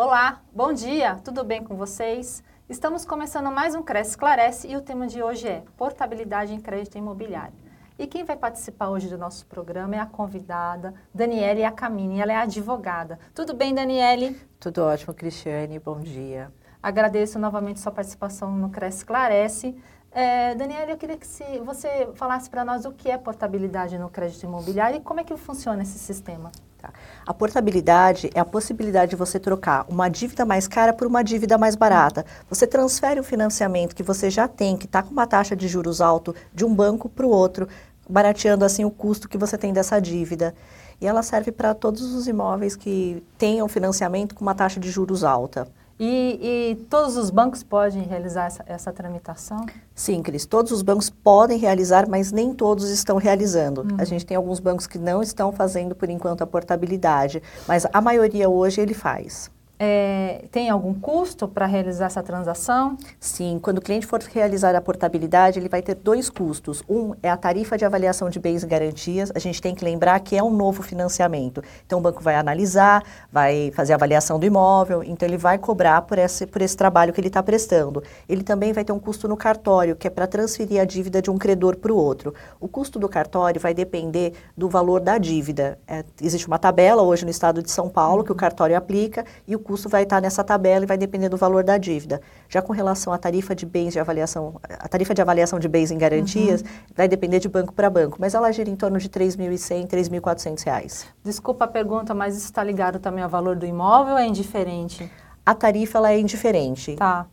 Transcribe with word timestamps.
Olá, 0.00 0.40
bom 0.54 0.72
dia, 0.72 1.16
tudo 1.24 1.42
bem 1.42 1.64
com 1.64 1.74
vocês? 1.74 2.40
Estamos 2.68 3.04
começando 3.04 3.50
mais 3.50 3.74
um 3.74 3.82
Cresce 3.82 4.10
Esclarece 4.10 4.68
e 4.68 4.76
o 4.76 4.80
tema 4.80 5.08
de 5.08 5.20
hoje 5.20 5.48
é 5.48 5.64
Portabilidade 5.76 6.54
em 6.54 6.60
Crédito 6.60 6.96
Imobiliário. 6.96 7.56
E 7.98 8.06
quem 8.06 8.22
vai 8.22 8.36
participar 8.36 8.90
hoje 8.90 9.08
do 9.08 9.18
nosso 9.18 9.44
programa 9.46 9.96
é 9.96 9.98
a 9.98 10.06
convidada 10.06 10.94
Daniele 11.12 11.64
Acamini, 11.64 12.20
ela 12.20 12.32
é 12.32 12.36
advogada. 12.36 13.18
Tudo 13.34 13.54
bem, 13.54 13.74
Daniele? 13.74 14.40
Tudo 14.60 14.84
ótimo, 14.84 15.12
Cristiane, 15.12 15.80
bom 15.80 15.98
dia. 15.98 16.52
Agradeço 16.80 17.36
novamente 17.36 17.80
sua 17.80 17.90
participação 17.90 18.52
no 18.52 18.70
Cresce 18.70 18.98
Esclarece. 18.98 19.76
É, 20.12 20.54
Daniela, 20.54 20.92
eu 20.92 20.96
queria 20.96 21.16
que 21.16 21.26
você 21.58 22.08
falasse 22.14 22.48
para 22.48 22.64
nós 22.64 22.84
o 22.84 22.92
que 22.92 23.10
é 23.10 23.18
portabilidade 23.18 23.98
no 23.98 24.08
crédito 24.08 24.44
imobiliário 24.44 24.98
e 24.98 25.00
como 25.00 25.18
é 25.18 25.24
que 25.24 25.36
funciona 25.36 25.82
esse 25.82 25.98
sistema. 25.98 26.52
Tá. 26.78 26.92
A 27.26 27.34
portabilidade 27.34 28.30
é 28.32 28.38
a 28.38 28.44
possibilidade 28.44 29.10
de 29.10 29.16
você 29.16 29.40
trocar 29.40 29.84
uma 29.88 30.08
dívida 30.08 30.44
mais 30.44 30.68
cara 30.68 30.92
por 30.92 31.08
uma 31.08 31.24
dívida 31.24 31.58
mais 31.58 31.74
barata. 31.74 32.24
Você 32.48 32.68
transfere 32.68 33.18
o 33.18 33.24
financiamento 33.24 33.96
que 33.96 34.02
você 34.02 34.30
já 34.30 34.46
tem, 34.46 34.76
que 34.76 34.86
está 34.86 35.02
com 35.02 35.10
uma 35.10 35.26
taxa 35.26 35.56
de 35.56 35.66
juros 35.66 36.00
alto, 36.00 36.36
de 36.54 36.64
um 36.64 36.72
banco 36.72 37.08
para 37.08 37.26
o 37.26 37.30
outro, 37.30 37.68
barateando 38.08 38.64
assim 38.64 38.84
o 38.84 38.92
custo 38.92 39.28
que 39.28 39.36
você 39.36 39.58
tem 39.58 39.72
dessa 39.72 40.00
dívida. 40.00 40.54
E 41.00 41.06
ela 41.06 41.22
serve 41.22 41.50
para 41.50 41.74
todos 41.74 42.14
os 42.14 42.28
imóveis 42.28 42.76
que 42.76 43.24
tenham 43.36 43.66
financiamento 43.66 44.36
com 44.36 44.42
uma 44.42 44.54
taxa 44.54 44.78
de 44.78 44.88
juros 44.88 45.24
alta. 45.24 45.66
E, 46.00 46.70
e, 46.70 46.84
todos 46.88 47.16
os 47.16 47.28
bancos 47.28 47.64
podem 47.64 48.02
realizar 48.02 48.46
essa, 48.46 48.64
essa, 48.66 48.92
tramitação? 48.92 49.66
Sim, 49.94 50.22
Cris, 50.22 50.46
todos 50.46 50.70
os 50.70 50.80
bancos 50.80 51.10
podem 51.10 51.58
realizar, 51.58 52.08
mas 52.08 52.30
nem 52.30 52.54
todos 52.54 52.88
estão 52.88 53.16
realizando. 53.16 53.80
Uhum. 53.80 53.96
A 53.98 54.04
gente 54.04 54.24
tem 54.24 54.36
alguns 54.36 54.60
bancos 54.60 54.86
que 54.86 54.96
não 54.96 55.20
estão 55.22 55.50
fazendo, 55.50 55.96
por 55.96 56.08
enquanto, 56.08 56.42
a 56.42 56.46
portabilidade, 56.46 57.42
mas 57.66 57.84
a 57.92 58.00
maioria 58.00 58.48
hoje 58.48 58.80
ele 58.80 58.94
faz. 58.94 59.50
É, 59.80 60.46
tem 60.50 60.68
algum 60.68 60.92
custo 60.92 61.46
para 61.46 61.64
realizar 61.64 62.06
essa 62.06 62.22
transação? 62.22 62.96
Sim, 63.20 63.60
quando 63.62 63.78
o 63.78 63.80
cliente 63.80 64.06
for 64.06 64.20
realizar 64.20 64.74
a 64.74 64.80
portabilidade, 64.80 65.60
ele 65.60 65.68
vai 65.68 65.80
ter 65.80 65.94
dois 65.94 66.28
custos. 66.28 66.82
Um 66.88 67.14
é 67.22 67.30
a 67.30 67.36
tarifa 67.36 67.78
de 67.78 67.84
avaliação 67.84 68.28
de 68.28 68.40
bens 68.40 68.64
e 68.64 68.66
garantias. 68.66 69.30
A 69.34 69.38
gente 69.38 69.62
tem 69.62 69.76
que 69.76 69.84
lembrar 69.84 70.18
que 70.20 70.36
é 70.36 70.42
um 70.42 70.50
novo 70.50 70.82
financiamento. 70.82 71.62
Então, 71.86 72.00
o 72.00 72.02
banco 72.02 72.20
vai 72.20 72.34
analisar, 72.34 73.04
vai 73.30 73.70
fazer 73.72 73.92
a 73.92 73.96
avaliação 73.96 74.38
do 74.38 74.46
imóvel, 74.46 75.04
então 75.04 75.28
ele 75.28 75.36
vai 75.36 75.58
cobrar 75.58 76.02
por 76.02 76.18
esse, 76.18 76.44
por 76.44 76.60
esse 76.60 76.76
trabalho 76.76 77.12
que 77.12 77.20
ele 77.20 77.28
está 77.28 77.42
prestando. 77.42 78.02
Ele 78.28 78.42
também 78.42 78.72
vai 78.72 78.84
ter 78.84 78.92
um 78.92 78.98
custo 78.98 79.28
no 79.28 79.36
cartório, 79.36 79.94
que 79.94 80.08
é 80.08 80.10
para 80.10 80.26
transferir 80.26 80.80
a 80.80 80.84
dívida 80.84 81.22
de 81.22 81.30
um 81.30 81.38
credor 81.38 81.76
para 81.76 81.92
o 81.92 81.96
outro. 81.96 82.34
O 82.58 82.66
custo 82.66 82.98
do 82.98 83.08
cartório 83.08 83.60
vai 83.60 83.74
depender 83.74 84.32
do 84.56 84.68
valor 84.68 85.00
da 85.00 85.18
dívida. 85.18 85.78
É, 85.86 86.04
existe 86.20 86.48
uma 86.48 86.58
tabela 86.58 87.02
hoje 87.02 87.24
no 87.24 87.30
estado 87.30 87.62
de 87.62 87.70
São 87.70 87.88
Paulo 87.88 88.24
que 88.24 88.32
o 88.32 88.34
cartório 88.34 88.76
aplica 88.76 89.24
e 89.46 89.54
o 89.54 89.67
custo 89.68 89.86
vai 89.86 90.04
estar 90.04 90.22
nessa 90.22 90.42
tabela 90.42 90.84
e 90.84 90.88
vai 90.88 90.96
depender 90.96 91.28
do 91.28 91.36
valor 91.36 91.62
da 91.62 91.76
dívida. 91.76 92.22
Já 92.48 92.62
com 92.62 92.72
relação 92.72 93.12
à 93.12 93.18
tarifa 93.18 93.54
de 93.54 93.66
bens 93.66 93.92
de 93.92 94.00
avaliação, 94.00 94.58
a 94.66 94.88
tarifa 94.88 95.12
de 95.12 95.20
avaliação 95.20 95.58
de 95.58 95.68
bens 95.68 95.90
em 95.90 95.98
garantias, 95.98 96.62
uhum. 96.62 96.68
vai 96.96 97.06
depender 97.06 97.38
de 97.38 97.50
banco 97.50 97.74
para 97.74 97.90
banco, 97.90 98.16
mas 98.18 98.34
ela 98.34 98.50
gira 98.50 98.70
em 98.70 98.76
torno 98.76 98.98
de 98.98 99.08
R$ 99.08 99.26
3.100, 99.26 99.82
R$ 99.82 100.20
3.400. 100.20 101.04
Desculpa 101.22 101.66
a 101.66 101.68
pergunta, 101.68 102.14
mas 102.14 102.34
isso 102.34 102.46
está 102.46 102.64
ligado 102.64 102.98
também 102.98 103.22
ao 103.22 103.28
valor 103.28 103.56
do 103.56 103.66
imóvel 103.66 104.14
ou 104.14 104.18
é 104.18 104.26
indiferente? 104.26 105.10
A 105.44 105.54
tarifa 105.54 105.98
ela 105.98 106.12
é 106.12 106.18
indiferente. 106.18 106.96
Tá. 106.96 107.26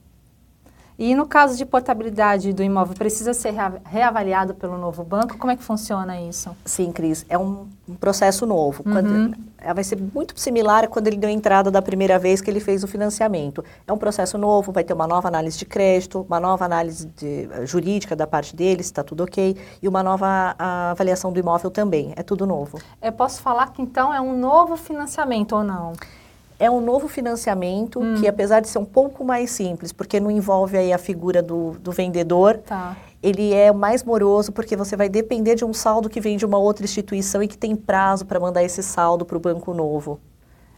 E 0.97 1.13
no 1.13 1.27
caso 1.27 1.57
de 1.57 1.65
portabilidade 1.65 2.53
do 2.53 2.63
imóvel, 2.63 2.95
precisa 2.95 3.33
ser 3.33 3.53
reavaliado 3.85 4.53
pelo 4.53 4.77
novo 4.77 5.03
banco? 5.03 5.37
Como 5.37 5.51
é 5.51 5.55
que 5.55 5.63
funciona 5.63 6.19
isso? 6.21 6.55
Sim, 6.63 6.91
Cris, 6.91 7.25
é 7.27 7.37
um 7.37 7.67
processo 7.99 8.45
novo. 8.45 8.81
Uhum. 8.85 8.91
Quando, 8.93 9.35
é, 9.57 9.73
vai 9.73 9.83
ser 9.83 9.97
muito 10.13 10.39
similar 10.39 10.85
a 10.85 10.87
quando 10.87 11.07
ele 11.07 11.17
deu 11.17 11.29
entrada 11.29 11.69
da 11.69 11.81
primeira 11.81 12.17
vez 12.17 12.39
que 12.39 12.49
ele 12.49 12.59
fez 12.59 12.83
o 12.83 12.87
financiamento. 12.87 13.63
É 13.85 13.91
um 13.91 13.97
processo 13.97 14.37
novo, 14.37 14.71
vai 14.71 14.83
ter 14.83 14.93
uma 14.93 15.07
nova 15.07 15.27
análise 15.27 15.57
de 15.57 15.65
crédito, 15.65 16.25
uma 16.27 16.39
nova 16.39 16.63
análise 16.63 17.07
de, 17.07 17.49
uh, 17.51 17.65
jurídica 17.65 18.15
da 18.15 18.25
parte 18.25 18.55
dele, 18.55 18.81
se 18.81 18.91
está 18.91 19.03
tudo 19.03 19.23
ok, 19.23 19.57
e 19.81 19.87
uma 19.87 20.01
nova 20.01 20.55
avaliação 20.57 21.31
do 21.31 21.39
imóvel 21.39 21.69
também. 21.69 22.13
É 22.15 22.23
tudo 22.23 22.45
novo. 22.45 22.79
Eu 23.01 23.11
posso 23.11 23.41
falar 23.41 23.71
que 23.71 23.81
então 23.81 24.13
é 24.13 24.21
um 24.21 24.37
novo 24.37 24.77
financiamento 24.77 25.55
ou 25.55 25.63
não? 25.63 25.93
É 26.59 26.69
um 26.69 26.79
novo 26.79 27.07
financiamento 27.07 27.99
hum. 27.99 28.15
que, 28.19 28.27
apesar 28.27 28.59
de 28.59 28.69
ser 28.69 28.77
um 28.77 28.85
pouco 28.85 29.23
mais 29.23 29.51
simples, 29.51 29.91
porque 29.91 30.19
não 30.19 30.31
envolve 30.31 30.77
aí 30.77 30.93
a 30.93 30.97
figura 30.97 31.41
do, 31.41 31.71
do 31.79 31.91
vendedor, 31.91 32.57
tá. 32.57 32.95
ele 33.21 33.53
é 33.53 33.71
mais 33.71 34.03
moroso 34.03 34.51
porque 34.51 34.75
você 34.75 34.95
vai 34.95 35.09
depender 35.09 35.55
de 35.55 35.65
um 35.65 35.73
saldo 35.73 36.09
que 36.09 36.21
vem 36.21 36.37
de 36.37 36.45
uma 36.45 36.57
outra 36.57 36.85
instituição 36.85 37.43
e 37.43 37.47
que 37.47 37.57
tem 37.57 37.75
prazo 37.75 38.25
para 38.25 38.39
mandar 38.39 38.63
esse 38.63 38.81
saldo 38.81 39.25
para 39.25 39.37
o 39.37 39.39
banco 39.39 39.73
novo. 39.73 40.19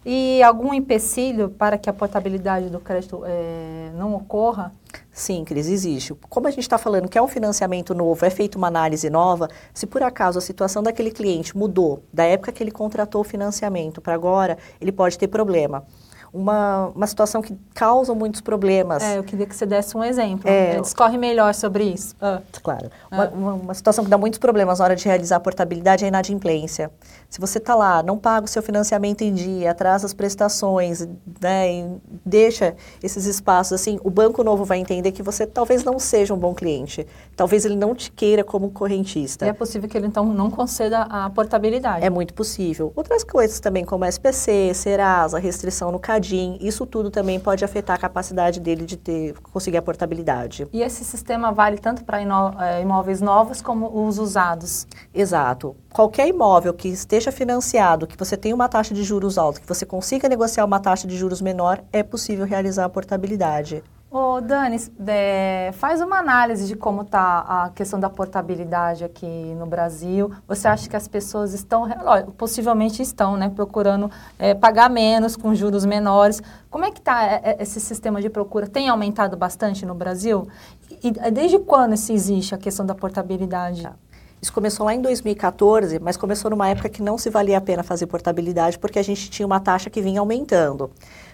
E 0.10 0.42
algum 0.42 0.74
empecilho 0.74 1.50
para 1.50 1.78
que 1.78 1.90
a 1.90 1.94
portabilidade 1.94 2.70
do 2.70 2.80
crédito 2.80 3.24
é, 3.26 3.92
não 3.94 4.16
ocorra? 4.16 4.72
Sim, 5.12 5.44
Cris, 5.44 5.68
existe. 5.68 6.14
Como 6.30 6.48
a 6.48 6.50
gente 6.50 6.62
está 6.62 6.78
falando 6.78 7.10
que 7.10 7.18
é 7.18 7.22
um 7.22 7.28
financiamento 7.28 7.94
novo, 7.94 8.26
é 8.26 8.30
feita 8.30 8.58
uma 8.58 8.68
análise 8.68 9.10
nova, 9.10 9.50
se 9.74 9.86
por 9.86 10.02
acaso 10.02 10.40
a 10.40 10.42
situação 10.42 10.82
daquele 10.82 11.12
cliente 11.12 11.58
mudou 11.58 12.04
da 12.14 12.24
época 12.24 12.54
que 12.54 12.64
ele 12.64 12.72
contratou 12.72 13.20
o 13.20 13.24
financiamento 13.26 14.00
para 14.00 14.14
agora, 14.14 14.58
ele 14.80 14.94
pode 14.94 15.18
ter 15.18 15.28
problema 15.28 15.84
uma, 16.34 16.88
uma 16.96 17.08
situação 17.08 17.42
que 17.42 17.58
causa 17.74 18.14
muitos 18.14 18.42
problemas. 18.42 19.04
É, 19.04 19.18
eu 19.18 19.24
queria 19.24 19.46
que 19.46 19.56
você 19.56 19.66
desse 19.66 19.96
um 19.98 20.04
exemplo. 20.04 20.50
É, 20.50 20.80
Discorre 20.80 21.18
melhor 21.18 21.54
sobre 21.54 21.86
isso. 21.86 22.16
Ah. 22.22 22.42
Claro. 22.62 22.90
Ah. 23.10 23.30
Uma, 23.34 23.54
uma, 23.54 23.74
situação 23.74 24.04
que 24.04 24.10
dá 24.10 24.18
muitos 24.18 24.40
problemas 24.40 24.80
na 24.80 24.86
hora 24.86 24.96
de 24.96 25.06
realizar 25.06 25.38
a 25.38 25.40
portabilidade 25.40 26.04
é 26.04 26.08
a 26.08 26.10
inadimplência. 26.10 26.92
Se 27.30 27.40
você 27.40 27.58
está 27.58 27.76
lá, 27.76 28.02
não 28.04 28.18
paga 28.18 28.46
o 28.46 28.50
seu 28.50 28.62
financiamento 28.62 29.22
em 29.22 29.34
dia, 29.34 29.72
atrasa 29.72 30.06
as 30.06 30.14
prestações, 30.14 31.08
né, 31.42 31.90
deixa 32.26 32.76
esses 33.02 33.26
espaços 33.26 33.74
assim, 33.74 34.00
o 34.04 34.10
banco 34.10 34.44
novo 34.44 34.64
vai 34.64 34.80
entender 34.80 35.12
que 35.12 35.22
você 35.22 35.46
talvez 35.46 35.84
não 35.84 36.00
seja 36.00 36.34
um 36.34 36.38
bom 36.38 36.54
cliente. 36.54 37.06
Talvez 37.36 37.66
ele 37.66 37.76
não 37.76 37.94
te 37.94 38.12
queira 38.12 38.44
como 38.44 38.72
correntista. 38.72 39.46
E 39.46 39.50
é 39.50 39.54
possível 39.54 39.90
que 39.90 39.98
ele 39.98 40.08
então 40.08 40.26
não 40.26 40.50
conceda 40.50 41.02
a 41.04 41.30
portabilidade. 41.30 42.06
É 42.06 42.10
muito 42.10 42.34
possível. 42.34 42.92
Outras 42.96 43.24
coisas 43.24 43.60
também, 43.60 43.86
como 43.86 44.06
SPC, 44.06 44.74
Serasa, 44.74 45.38
restrição 45.38 45.92
no 45.92 46.00
Isso 46.62 46.86
tudo 46.86 47.10
também 47.10 47.40
pode 47.40 47.64
afetar 47.64 47.96
a 47.96 48.00
capacidade 48.00 48.60
dele 48.60 48.86
de 48.86 48.98
ter, 48.98 49.34
conseguir 49.52 49.78
a 49.78 49.82
portabilidade. 49.82 50.68
E 50.74 50.82
esse 50.82 51.04
sistema 51.04 51.52
vale 51.52 51.78
tanto 51.78 52.04
para 52.04 52.22
eh, 52.22 52.82
imóveis 52.82 53.22
novos 53.22 53.62
como 53.62 54.08
os 54.08 54.18
usados? 54.18 54.88
Exato. 55.14 55.76
Qualquer 55.92 56.28
imóvel 56.28 56.74
que 56.74 56.88
esteja 56.88 57.32
financiado, 57.32 58.08
que 58.08 58.18
você 58.18 58.36
tenha 58.36 58.56
uma 58.56 58.70
taxa 58.70 58.94
de 58.94 59.04
juros 59.04 59.38
alta, 59.38 59.60
que 59.60 59.68
você 59.68 59.86
consiga 59.86 60.30
negociar 60.30 60.66
uma 60.66 60.80
taxa 60.80 61.08
de 61.08 61.18
juros 61.18 61.42
menor, 61.42 61.84
é 61.92 62.04
possível 62.04 62.46
realizar 62.46 62.86
a 62.86 62.90
portabilidade. 62.90 63.84
Ô, 64.10 64.40
Dani, 64.40 64.78
é, 65.06 65.72
faz 65.74 66.00
uma 66.00 66.18
análise 66.18 66.66
de 66.66 66.78
como 66.78 67.02
está 67.02 67.40
a 67.40 67.70
questão 67.76 68.00
da 68.00 68.10
portabilidade 68.10 69.04
aqui 69.04 69.26
no 69.60 69.66
Brasil. 69.66 70.32
Você 70.48 70.66
acha 70.66 70.90
que 70.90 70.96
as 70.96 71.10
pessoas 71.10 71.54
estão, 71.54 71.90
possivelmente 72.38 73.02
estão, 73.02 73.36
né, 73.36 73.50
procurando 73.50 74.10
é, 74.40 74.54
pagar 74.54 74.90
menos 74.90 75.36
com 75.36 75.54
juros 75.54 75.84
menores. 75.84 76.42
Como 76.70 76.86
é 76.86 76.92
que 76.92 77.00
está 77.00 77.22
é, 77.26 77.42
é, 77.44 77.58
esse 77.62 77.82
sistema 77.82 78.22
de 78.22 78.30
procura? 78.30 78.66
Tem 78.66 78.88
aumentado 78.88 79.36
bastante 79.36 79.86
no 79.86 79.94
Brasil? 79.94 80.48
E 81.04 81.12
desde 81.30 81.60
quando 81.60 81.92
existe, 81.94 82.56
a 82.56 82.58
questão 82.58 82.86
da 82.86 82.96
portabilidade? 82.96 83.84
Tá. 83.84 83.94
Isso 84.40 84.54
começou 84.54 84.86
lá 84.86 84.94
em 84.94 85.02
2014, 85.02 86.00
mas 86.00 86.16
começou 86.16 86.52
numa 86.52 86.70
época 86.70 86.88
que 86.88 87.02
não 87.02 87.18
se 87.18 87.30
valia 87.30 87.58
a 87.58 87.62
pena 87.62 87.82
fazer 87.82 88.06
portabilidade, 88.06 88.78
porque 88.78 89.00
a 89.00 89.04
gente 89.04 89.30
tinha 89.32 89.46
uma 89.46 89.60
taxa 89.60 89.90
que 89.90 90.00
vinha 90.00 90.20
aumentando. 90.20 90.92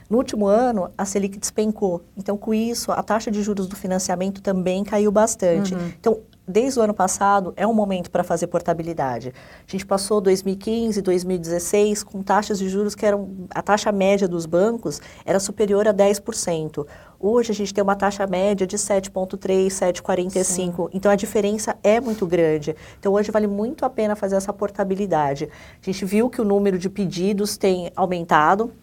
No 0.10 0.18
último 0.18 0.46
ano, 0.48 0.90
a 0.98 1.06
Selic 1.06 1.38
despencou. 1.38 2.02
Então, 2.18 2.38
com 2.38 2.54
isso, 2.54 2.92
a 2.92 3.02
taxa 3.02 3.32
de 3.32 3.42
juros 3.42 3.68
do 3.68 3.76
financiamento 3.76 4.42
também 4.42 4.84
caiu 4.84 5.12
bastante. 5.12 5.74
Uhum. 5.74 5.92
Então, 6.00 6.20
desde 6.48 6.80
o 6.80 6.84
ano 6.84 6.94
passado, 6.94 7.54
é 7.56 7.66
um 7.66 7.74
momento 7.74 8.12
para 8.12 8.24
fazer 8.24 8.48
portabilidade. 8.48 9.34
A 9.68 9.72
gente 9.72 9.86
passou 9.86 10.20
2015, 10.20 11.02
2016 11.02 12.04
com 12.04 12.22
taxas 12.22 12.60
de 12.60 12.70
juros 12.70 12.96
que 12.96 13.06
eram. 13.06 13.30
A 13.50 13.62
taxa 13.62 13.92
média 13.92 14.28
dos 14.28 14.46
bancos 14.46 15.02
era 15.26 15.40
superior 15.40 15.88
a 15.88 15.94
10%. 15.94 16.86
Hoje 17.20 17.52
a 17.52 17.56
gente 17.56 17.74
tem 17.74 17.82
uma 17.82 17.96
taxa 17.96 18.28
média 18.28 18.68
de 18.68 18.78
7,3, 18.78 19.68
7,45. 19.68 20.90
Então 20.94 21.10
a 21.10 21.16
diferença 21.16 21.78
é 21.82 22.02
muito 22.02 22.28
grande. 22.28 22.76
Então 23.00 23.14
hoje 23.14 23.32
vale 23.32 23.48
muito 23.48 23.86
a 23.86 23.90
pena 23.90 24.14
fazer 24.16 24.36
essa 24.36 24.52
portabilidade. 24.52 25.48
A 25.82 25.86
gente 25.86 26.04
viu 26.04 26.30
que 26.30 26.42
o 26.42 26.44
número 26.44 26.78
de 26.78 26.90
pedidos 26.90 27.56
tem 27.56 27.90
aumentado 27.96 28.74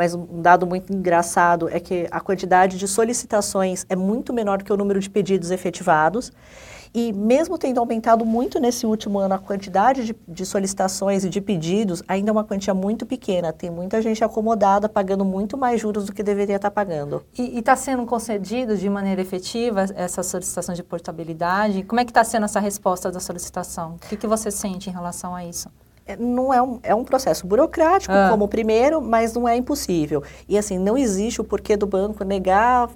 mas 0.00 0.14
um 0.14 0.40
dado 0.40 0.66
muito 0.66 0.90
engraçado 0.90 1.68
é 1.68 1.78
que 1.78 2.08
a 2.10 2.20
quantidade 2.20 2.78
de 2.78 2.88
solicitações 2.88 3.84
é 3.86 3.94
muito 3.94 4.32
menor 4.32 4.56
do 4.56 4.64
que 4.64 4.72
o 4.72 4.76
número 4.78 4.98
de 4.98 5.10
pedidos 5.10 5.50
efetivados. 5.50 6.32
E 6.94 7.12
mesmo 7.12 7.58
tendo 7.58 7.78
aumentado 7.78 8.24
muito 8.24 8.58
nesse 8.58 8.86
último 8.86 9.18
ano 9.18 9.34
a 9.34 9.38
quantidade 9.38 10.06
de, 10.06 10.16
de, 10.26 10.46
solicitações 10.46 11.22
e 11.22 11.28
de 11.28 11.38
pedidos, 11.38 12.02
ainda 12.08 12.30
é 12.30 12.32
uma 12.32 12.44
quantia 12.44 12.72
muito 12.72 13.04
pequena. 13.04 13.52
Tem 13.52 13.68
muita 13.68 14.00
gente 14.00 14.24
acomodada, 14.24 14.88
pagando 14.88 15.22
muito 15.22 15.58
mais 15.58 15.78
juros 15.78 16.06
do 16.06 16.14
que 16.14 16.22
deveria 16.22 16.56
estar 16.56 16.70
pagando. 16.70 17.22
E 17.36 17.58
está 17.58 17.76
sendo 17.76 18.06
concedido 18.06 18.78
de 18.78 18.88
maneira 18.88 19.20
efetiva 19.20 19.84
essa 19.94 20.22
solicitação 20.22 20.74
de 20.74 20.82
portabilidade? 20.82 21.82
Como 21.82 22.00
é 22.00 22.06
que 22.06 22.10
está 22.10 22.24
sendo 22.24 22.46
essa 22.46 22.58
resposta 22.58 23.12
da 23.12 23.20
solicitação? 23.20 23.96
O 23.96 24.08
que, 24.08 24.16
que 24.16 24.26
você 24.26 24.50
sente 24.50 24.88
em 24.88 24.92
relação 24.94 25.34
a 25.34 25.44
isso? 25.44 25.68
É, 26.10 26.16
não 26.16 26.52
é 26.52 26.60
um, 26.62 26.80
é 26.82 26.94
um 26.94 27.04
processo 27.04 27.46
burocrático, 27.46 28.12
ah. 28.12 28.28
como 28.30 28.44
o 28.44 28.48
primeiro, 28.48 29.00
mas 29.00 29.34
não 29.34 29.48
é 29.48 29.56
impossível. 29.56 30.22
E 30.48 30.58
assim, 30.58 30.78
não 30.78 30.96
existe 30.96 31.40
o 31.40 31.44
porquê 31.44 31.76
do 31.76 31.86
banco 31.86 32.24
negar 32.24 32.90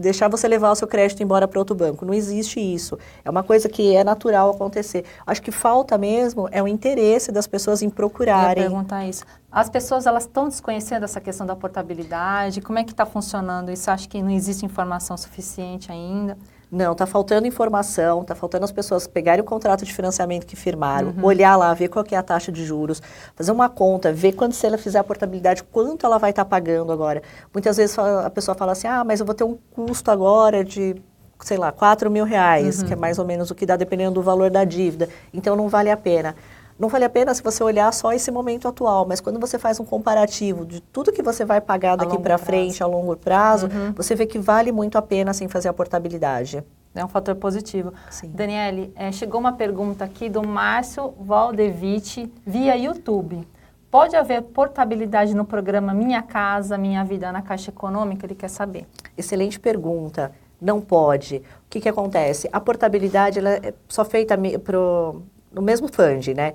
deixar 0.00 0.28
você 0.28 0.48
levar 0.48 0.72
o 0.72 0.74
seu 0.74 0.88
crédito 0.88 1.22
embora 1.22 1.46
para 1.46 1.58
outro 1.58 1.74
banco. 1.74 2.04
Não 2.04 2.12
existe 2.12 2.58
isso. 2.58 2.98
É 3.24 3.30
uma 3.30 3.42
coisa 3.42 3.68
que 3.68 3.94
é 3.94 4.02
natural 4.02 4.50
acontecer. 4.50 5.04
Acho 5.24 5.40
que 5.40 5.52
falta 5.52 5.96
mesmo 5.96 6.48
é 6.50 6.62
o 6.62 6.66
interesse 6.66 7.30
das 7.30 7.46
pessoas 7.46 7.80
em 7.82 7.88
procurarem. 7.88 8.64
Eu 8.64 8.70
ia 8.70 8.76
perguntar 8.76 9.06
isso. 9.06 9.24
As 9.50 9.68
pessoas 9.70 10.06
elas 10.06 10.24
estão 10.24 10.48
desconhecendo 10.48 11.04
essa 11.04 11.20
questão 11.20 11.46
da 11.46 11.54
portabilidade. 11.54 12.60
Como 12.60 12.78
é 12.78 12.84
que 12.84 12.90
está 12.90 13.06
funcionando 13.06 13.70
isso? 13.70 13.90
Acho 13.90 14.08
que 14.08 14.20
não 14.20 14.30
existe 14.30 14.66
informação 14.66 15.16
suficiente 15.16 15.92
ainda. 15.92 16.36
Não, 16.72 16.92
está 16.92 17.04
faltando 17.04 17.46
informação, 17.46 18.22
está 18.22 18.34
faltando 18.34 18.64
as 18.64 18.72
pessoas 18.72 19.06
pegarem 19.06 19.42
o 19.42 19.44
contrato 19.44 19.84
de 19.84 19.92
financiamento 19.92 20.46
que 20.46 20.56
firmaram, 20.56 21.08
uhum. 21.08 21.22
olhar 21.22 21.54
lá, 21.54 21.74
ver 21.74 21.88
qual 21.88 22.02
é 22.10 22.16
a 22.16 22.22
taxa 22.22 22.50
de 22.50 22.64
juros, 22.64 23.02
fazer 23.36 23.52
uma 23.52 23.68
conta, 23.68 24.10
ver 24.10 24.32
quando 24.32 24.54
se 24.54 24.66
ela 24.66 24.78
fizer 24.78 24.98
a 24.98 25.04
portabilidade, 25.04 25.62
quanto 25.64 26.06
ela 26.06 26.16
vai 26.16 26.30
estar 26.30 26.44
tá 26.44 26.48
pagando 26.48 26.90
agora. 26.90 27.22
Muitas 27.52 27.76
vezes 27.76 27.98
a 27.98 28.30
pessoa 28.30 28.54
fala 28.54 28.72
assim, 28.72 28.86
ah, 28.86 29.04
mas 29.04 29.20
eu 29.20 29.26
vou 29.26 29.34
ter 29.34 29.44
um 29.44 29.58
custo 29.70 30.10
agora 30.10 30.64
de 30.64 30.96
sei 31.44 31.58
lá, 31.58 31.72
4 31.72 32.10
mil 32.10 32.24
reais, 32.24 32.80
uhum. 32.80 32.86
que 32.86 32.92
é 32.94 32.96
mais 32.96 33.18
ou 33.18 33.26
menos 33.26 33.50
o 33.50 33.54
que 33.54 33.66
dá 33.66 33.76
dependendo 33.76 34.14
do 34.14 34.22
valor 34.22 34.50
da 34.50 34.64
dívida. 34.64 35.08
Então 35.34 35.54
não 35.54 35.68
vale 35.68 35.90
a 35.90 35.96
pena. 35.96 36.34
Não 36.78 36.88
vale 36.88 37.04
a 37.04 37.10
pena 37.10 37.34
se 37.34 37.42
você 37.42 37.62
olhar 37.62 37.92
só 37.92 38.12
esse 38.12 38.30
momento 38.30 38.66
atual, 38.66 39.06
mas 39.06 39.20
quando 39.20 39.38
você 39.38 39.58
faz 39.58 39.78
um 39.78 39.84
comparativo 39.84 40.64
de 40.64 40.80
tudo 40.80 41.12
que 41.12 41.22
você 41.22 41.44
vai 41.44 41.60
pagar 41.60 41.96
daqui 41.96 42.18
para 42.18 42.38
frente 42.38 42.82
a 42.82 42.86
longo 42.86 43.16
prazo, 43.16 43.66
uhum. 43.66 43.92
você 43.92 44.14
vê 44.14 44.26
que 44.26 44.38
vale 44.38 44.72
muito 44.72 44.96
a 44.98 45.02
pena 45.02 45.32
sem 45.32 45.48
fazer 45.48 45.68
a 45.68 45.72
portabilidade. 45.72 46.64
É 46.94 47.04
um 47.04 47.08
fator 47.08 47.34
positivo. 47.36 47.92
Sim. 48.10 48.30
Daniele, 48.34 48.92
é, 48.94 49.10
chegou 49.10 49.40
uma 49.40 49.52
pergunta 49.52 50.04
aqui 50.04 50.28
do 50.28 50.46
Márcio 50.46 51.14
Valdevite 51.18 52.30
via 52.46 52.76
YouTube. 52.76 53.46
Pode 53.90 54.16
haver 54.16 54.42
portabilidade 54.42 55.34
no 55.34 55.44
programa 55.44 55.92
Minha 55.94 56.22
Casa, 56.22 56.78
Minha 56.78 57.04
Vida 57.04 57.30
na 57.30 57.42
Caixa 57.42 57.70
Econômica? 57.70 58.26
Ele 58.26 58.34
quer 58.34 58.48
saber. 58.48 58.86
Excelente 59.16 59.60
pergunta. 59.60 60.32
Não 60.60 60.80
pode. 60.80 61.36
O 61.36 61.70
que, 61.70 61.80
que 61.80 61.88
acontece? 61.88 62.48
A 62.52 62.60
portabilidade 62.60 63.38
ela 63.38 63.50
é 63.50 63.74
só 63.88 64.04
feita 64.04 64.38
pro, 64.62 65.22
no 65.52 65.62
mesmo 65.62 65.88
fund, 65.88 66.28
né? 66.34 66.54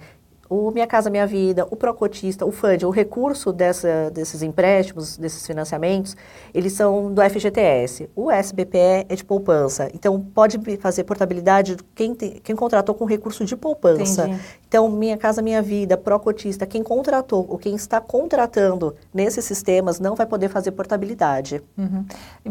O 0.49 0.71
Minha 0.71 0.87
Casa 0.87 1.09
Minha 1.09 1.27
Vida, 1.27 1.67
o 1.69 1.75
Procotista, 1.75 2.45
o 2.45 2.51
FUND, 2.51 2.85
o 2.85 2.89
recurso 2.89 3.51
dessa, 3.51 4.09
desses 4.11 4.41
empréstimos, 4.41 5.17
desses 5.17 5.45
financiamentos, 5.45 6.15
eles 6.53 6.73
são 6.73 7.13
do 7.13 7.21
FGTS. 7.21 8.09
O 8.15 8.31
SBPE 8.31 9.05
é 9.09 9.15
de 9.15 9.23
poupança. 9.23 9.89
Então, 9.93 10.19
pode 10.19 10.57
fazer 10.77 11.03
portabilidade 11.03 11.77
quem, 11.93 12.15
tem, 12.15 12.31
quem 12.43 12.55
contratou 12.55 12.95
com 12.95 13.05
recurso 13.05 13.45
de 13.45 13.55
poupança. 13.55 14.27
Entendi. 14.27 14.41
Então, 14.67 14.89
Minha 14.89 15.17
Casa 15.17 15.41
Minha 15.41 15.61
Vida, 15.61 15.97
Procotista, 15.97 16.65
quem 16.65 16.83
contratou 16.83 17.45
ou 17.49 17.57
quem 17.57 17.75
está 17.75 17.99
contratando 17.99 18.95
nesses 19.13 19.45
sistemas 19.45 19.99
não 19.99 20.15
vai 20.15 20.25
poder 20.25 20.49
fazer 20.49 20.71
portabilidade. 20.71 21.61
Uhum. 21.77 22.05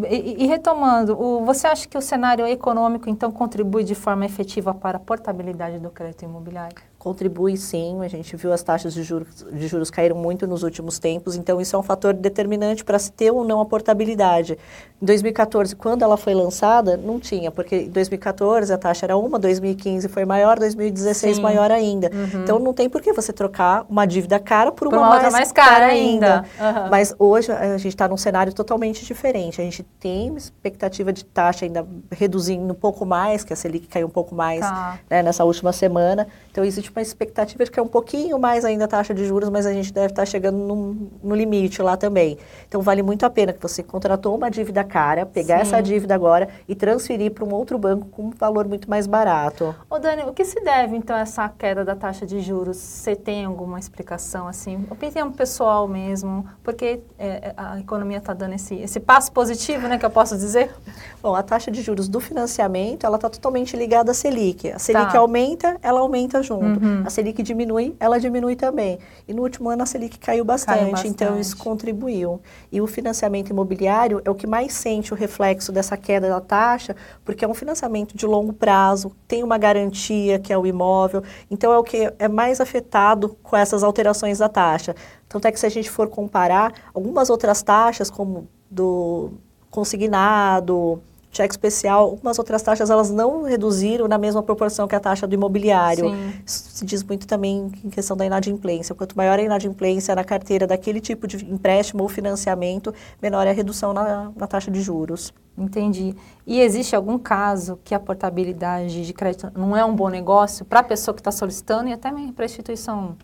E, 0.09 0.45
e, 0.45 0.47
retomando, 0.47 1.21
o, 1.21 1.45
você 1.45 1.67
acha 1.67 1.89
que 1.89 1.97
o 1.97 2.03
cenário 2.03 2.47
econômico, 2.47 3.09
então, 3.09 3.31
contribui 3.31 3.85
de 3.85 3.95
forma 3.95 4.25
efetiva 4.25 4.75
para 4.75 4.97
a 4.97 5.01
portabilidade 5.01 5.79
do 5.79 5.91
crédito 5.91 6.25
imobiliário? 6.25 6.77
Contribui 7.07 7.57
sim, 7.57 8.01
a 8.03 8.09
gente 8.09 8.35
viu 8.35 8.53
as 8.53 8.65
taxas 8.65 8.93
de 8.93 9.05
juros, 9.05 9.47
de 9.53 9.69
juros 9.69 9.93
caíram 9.93 10.17
muito 10.17 10.45
nos 10.45 10.65
últimos 10.65 10.99
tempos, 10.99 11.37
então 11.37 11.61
isso 11.61 11.77
é 11.77 11.79
um 11.79 11.83
fator 11.85 12.13
determinante 12.13 12.85
para 12.85 12.99
se 12.99 13.13
ter 13.13 13.31
ou 13.31 13.45
não 13.45 13.61
a 13.61 13.65
portabilidade. 13.65 14.59
Em 15.01 15.07
2014, 15.07 15.77
quando 15.77 16.03
ela 16.03 16.17
foi 16.17 16.35
lançada, 16.35 16.97
não 16.97 17.21
tinha, 17.21 17.53
porque 17.53 17.83
em 17.83 17.91
2014 17.91 18.73
a 18.73 18.77
taxa 18.77 19.07
era 19.07 19.17
uma, 19.17 19.39
2015 19.39 20.09
foi 20.09 20.25
maior, 20.25 20.59
2016 20.59 21.37
sim. 21.37 21.43
maior 21.43 21.71
ainda. 21.71 22.11
Uhum. 22.13 22.43
Então 22.43 22.59
não 22.59 22.75
tem 22.75 22.89
por 22.89 23.01
que 23.01 23.13
você 23.13 23.33
trocar 23.33 23.87
uma 23.89 24.05
dívida 24.05 24.41
cara 24.41 24.73
por 24.73 24.89
uma, 24.89 24.97
por 24.97 25.03
uma 25.05 25.21
mais, 25.21 25.33
mais 25.33 25.53
cara, 25.53 25.71
cara 25.71 25.87
ainda. 25.87 26.49
ainda. 26.59 26.81
Uhum. 26.81 26.91
Mas 26.91 27.15
hoje 27.21 27.53
a 27.53 27.77
gente 27.77 27.95
está 27.95 28.09
num 28.09 28.17
cenário 28.17 28.53
totalmente 28.53 29.05
diferente. 29.05 29.61
A 29.61 29.65
gente 29.65 29.85
tem 30.01 30.35
expectativa 30.35 31.13
de 31.13 31.25
taxa 31.25 31.67
ainda 31.67 31.87
reduzindo 32.11 32.73
um 32.73 32.77
pouco 32.77 33.07
mais, 33.07 33.45
que 33.45 33.53
a 33.53 33.57
Selic 33.57 33.87
caiu 33.87 34.09
um 34.09 34.11
pouco 34.11 34.35
mais 34.35 34.61
tá. 34.61 34.99
né, 35.09 35.23
nessa 35.23 35.45
última 35.45 35.73
semana. 35.73 36.27
Então 36.51 36.65
existe 36.65 36.96
uma 36.97 37.03
expectativa 37.03 37.65
de 37.65 37.71
que 37.71 37.79
é 37.79 37.83
um 37.83 37.89
pouquinho 37.89 38.39
mais 38.39 38.65
ainda 38.65 38.87
a 38.87 38.89
taxa 38.89 39.13
de 39.13 39.27
juros, 39.27 39.51
mas 39.51 39.67
a 39.67 39.73
gente 39.73 39.93
deve 39.93 40.09
estar 40.09 40.25
chegando 40.25 40.57
no, 40.57 41.11
no 41.23 41.35
limite 41.35 41.83
lá 41.83 41.97
também. 41.97 42.39
Então 42.67 42.81
vale 42.81 43.03
muito 43.03 43.25
a 43.25 43.31
pena 43.31 43.53
que 43.53 43.61
você 43.61 43.83
contratou 43.83 44.35
uma 44.35 44.51
dívida 44.51 44.83
cara, 44.83 45.27
pegar 45.27 45.57
Sim. 45.57 45.63
essa 45.63 45.83
dívida 45.83 46.15
agora 46.15 46.49
e 46.67 46.75
transferir 46.75 47.33
para 47.33 47.45
um 47.45 47.53
outro 47.53 47.79
banco 47.79 48.07
com 48.09 48.23
um 48.23 48.31
valor 48.31 48.67
muito 48.67 48.89
mais 48.89 49.07
barato. 49.07 49.75
Ô 49.91 49.99
Dani, 49.99 50.23
o 50.23 50.33
que 50.33 50.45
se 50.45 50.61
deve 50.63 50.97
então 50.97 51.15
a 51.15 51.21
essa 51.21 51.49
queda 51.49 51.85
da 51.85 51.95
taxa 51.95 52.25
de 52.25 52.41
juros? 52.41 52.77
Você 52.79 53.15
tem 53.15 53.45
alguma 53.45 53.79
explicação 53.79 54.49
assim? 54.49 54.87
Opinião 54.91 55.31
pessoal 55.31 55.87
mesmo, 55.87 56.47
porque 56.63 57.01
é, 57.19 57.27
é 57.27 57.55
a 57.57 57.79
economia 57.79 58.19
está 58.19 58.33
dando 58.33 58.55
esse, 58.55 58.75
esse 58.77 58.99
passo 59.01 59.31
positivo, 59.33 59.87
né, 59.87 59.99
que 59.99 60.07
eu 60.07 60.11
posso 60.11 60.37
dizer? 60.37 60.75
Bom, 61.23 61.35
a 61.35 61.43
taxa 61.43 61.71
de 61.71 61.83
juros 61.83 62.09
do 62.09 62.21
financiamento, 62.21 63.05
ela 63.05 63.17
está 63.17 63.29
totalmente 63.29 63.77
ligada 63.77 64.13
à 64.13 64.15
Selic. 64.15 64.71
A 64.71 64.79
Selic 64.79 65.13
tá. 65.13 65.19
aumenta, 65.19 65.77
ela 65.83 66.01
aumenta 66.01 66.43
junto. 66.43 66.83
Uhum. 66.83 66.86
Uhum. 66.87 67.03
A 67.05 67.11
Selic 67.11 67.43
diminui, 67.43 67.97
ela 67.99 68.19
diminui 68.19 68.57
também. 68.57 68.99
E 69.27 69.35
no 69.35 69.43
último 69.43 69.69
ano 69.69 69.83
a 69.83 69.87
Selic 69.87 70.19
caiu 70.19 70.45
bastante, 70.45 70.79
caiu 70.79 70.91
bastante, 70.93 71.09
então 71.09 71.39
isso 71.39 71.57
contribuiu. 71.57 72.41
E 72.71 72.81
o 72.81 72.87
financiamento 72.87 73.51
imobiliário 73.51 74.21
é 74.25 74.31
o 74.31 74.35
que 74.35 74.47
mais 74.47 74.73
sente 74.73 75.13
o 75.13 75.17
reflexo 75.17 75.73
dessa 75.73 75.97
queda 75.97 76.29
da 76.29 76.41
taxa, 76.41 76.95
porque 77.25 77.45
é 77.45 77.49
um 77.49 77.55
financiamento 77.55 78.17
de 78.17 78.27
longo 78.27 78.53
prazo, 78.53 79.13
tem 79.27 79.43
uma 79.43 79.59
garantia 79.59 80.39
que 80.39 80.53
é 80.53 80.59
o 80.59 80.67
imóvel, 80.67 81.23
então 81.51 81.73
é 81.73 81.79
o 81.79 81.83
que 81.83 82.13
é 82.19 82.29
mais 82.29 82.61
afetado 82.61 83.37
com 83.43 83.57
essas 83.57 83.83
alterações 83.83 84.39
da 84.39 84.49
taxa. 84.49 84.95
Tanto 85.29 85.47
é 85.49 85.53
que 85.53 85.59
se 85.59 85.67
a 85.67 85.71
gente 85.71 85.91
for 85.91 86.09
comparar 86.09 86.73
algumas 86.95 87.31
outras 87.31 87.63
taxas, 87.63 88.09
como 88.11 88.49
do 88.71 89.33
consignado, 89.71 91.03
cheque 91.37 91.53
especial, 91.53 92.03
algumas 92.03 92.39
outras 92.39 92.63
taxas 92.63 92.91
elas 92.91 93.11
não 93.11 93.43
reduziram 93.43 94.09
na 94.09 94.19
mesma 94.19 94.43
proporção 94.43 94.89
que 94.89 94.95
a 94.95 95.01
taxa 95.01 95.27
do 95.27 95.35
imobiliário. 95.35 96.09
Sim. 96.11 96.33
Isso 96.45 96.71
se 96.71 96.85
diz 96.85 97.03
muito 97.03 97.27
também 97.27 97.71
em 97.85 97.91
questão 97.91 98.17
da 98.17 98.25
inadimplência. 98.25 98.95
Quanto 98.95 99.17
maior 99.17 99.39
a 99.39 99.43
inadimplência 99.43 100.15
na 100.15 100.25
carteira 100.25 100.67
daquele 100.67 101.01
tipo 101.01 101.27
de 101.27 101.45
empréstimo 101.45 102.03
ou 102.03 102.09
financiamento, 102.09 102.93
menor 103.21 103.47
é 103.47 103.51
a 103.51 103.53
redução 103.53 103.93
na, 103.93 104.33
na 104.35 104.47
taxa 104.47 104.71
de 104.71 104.81
juros. 104.81 105.33
Entendi. 105.57 106.15
E 106.47 106.61
existe 106.61 106.95
algum 106.95 107.19
caso 107.19 107.79
que 107.83 107.95
a 107.95 108.01
portabilidade 108.01 109.07
de 109.07 109.13
crédito 109.13 109.51
não 109.55 109.77
é 109.77 109.85
um 109.85 109.95
bom 109.95 110.09
negócio 110.09 110.65
para 110.65 110.81
a 110.81 110.83
pessoa 110.83 111.15
que 111.15 111.21
está 111.21 111.33
solicitando 111.33 111.89
e 111.89 111.93
até 111.93 112.11
mesmo 112.11 112.33
para 112.33 112.45
a 112.45 112.47
instituição 112.47 113.17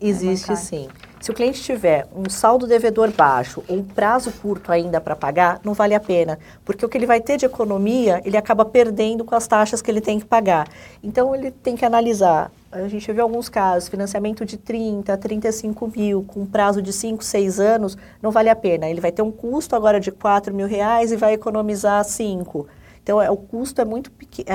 Existe 0.00 0.52
é 0.52 0.56
sim. 0.56 0.88
Se 1.22 1.30
o 1.30 1.34
cliente 1.34 1.62
tiver 1.62 2.08
um 2.12 2.28
saldo 2.28 2.66
devedor 2.66 3.12
baixo 3.12 3.62
ou 3.68 3.76
um 3.76 3.84
prazo 3.84 4.32
curto 4.42 4.72
ainda 4.72 5.00
para 5.00 5.14
pagar, 5.14 5.60
não 5.62 5.72
vale 5.72 5.94
a 5.94 6.00
pena, 6.00 6.36
porque 6.64 6.84
o 6.84 6.88
que 6.88 6.98
ele 6.98 7.06
vai 7.06 7.20
ter 7.20 7.36
de 7.36 7.46
economia, 7.46 8.20
ele 8.24 8.36
acaba 8.36 8.64
perdendo 8.64 9.24
com 9.24 9.36
as 9.36 9.46
taxas 9.46 9.80
que 9.80 9.88
ele 9.88 10.00
tem 10.00 10.18
que 10.18 10.24
pagar. 10.24 10.66
Então, 11.00 11.32
ele 11.32 11.52
tem 11.52 11.76
que 11.76 11.84
analisar. 11.84 12.50
A 12.72 12.88
gente 12.88 13.12
viu 13.12 13.22
alguns 13.22 13.48
casos, 13.48 13.88
financiamento 13.88 14.44
de 14.44 14.56
30, 14.56 15.16
35 15.16 15.92
mil, 15.94 16.24
com 16.24 16.44
prazo 16.44 16.82
de 16.82 16.92
5, 16.92 17.22
6 17.22 17.60
anos, 17.60 17.96
não 18.20 18.32
vale 18.32 18.48
a 18.48 18.56
pena. 18.56 18.88
Ele 18.88 19.00
vai 19.00 19.12
ter 19.12 19.22
um 19.22 19.30
custo 19.30 19.76
agora 19.76 20.00
de 20.00 20.10
4 20.10 20.52
mil 20.52 20.66
reais 20.66 21.12
e 21.12 21.16
vai 21.16 21.34
economizar 21.34 22.04
5. 22.04 22.66
Então, 23.00 23.22
é, 23.22 23.30
o 23.30 23.36
custo 23.36 23.80
é 23.80 23.84
muito 23.84 24.10
pequeno, 24.10 24.48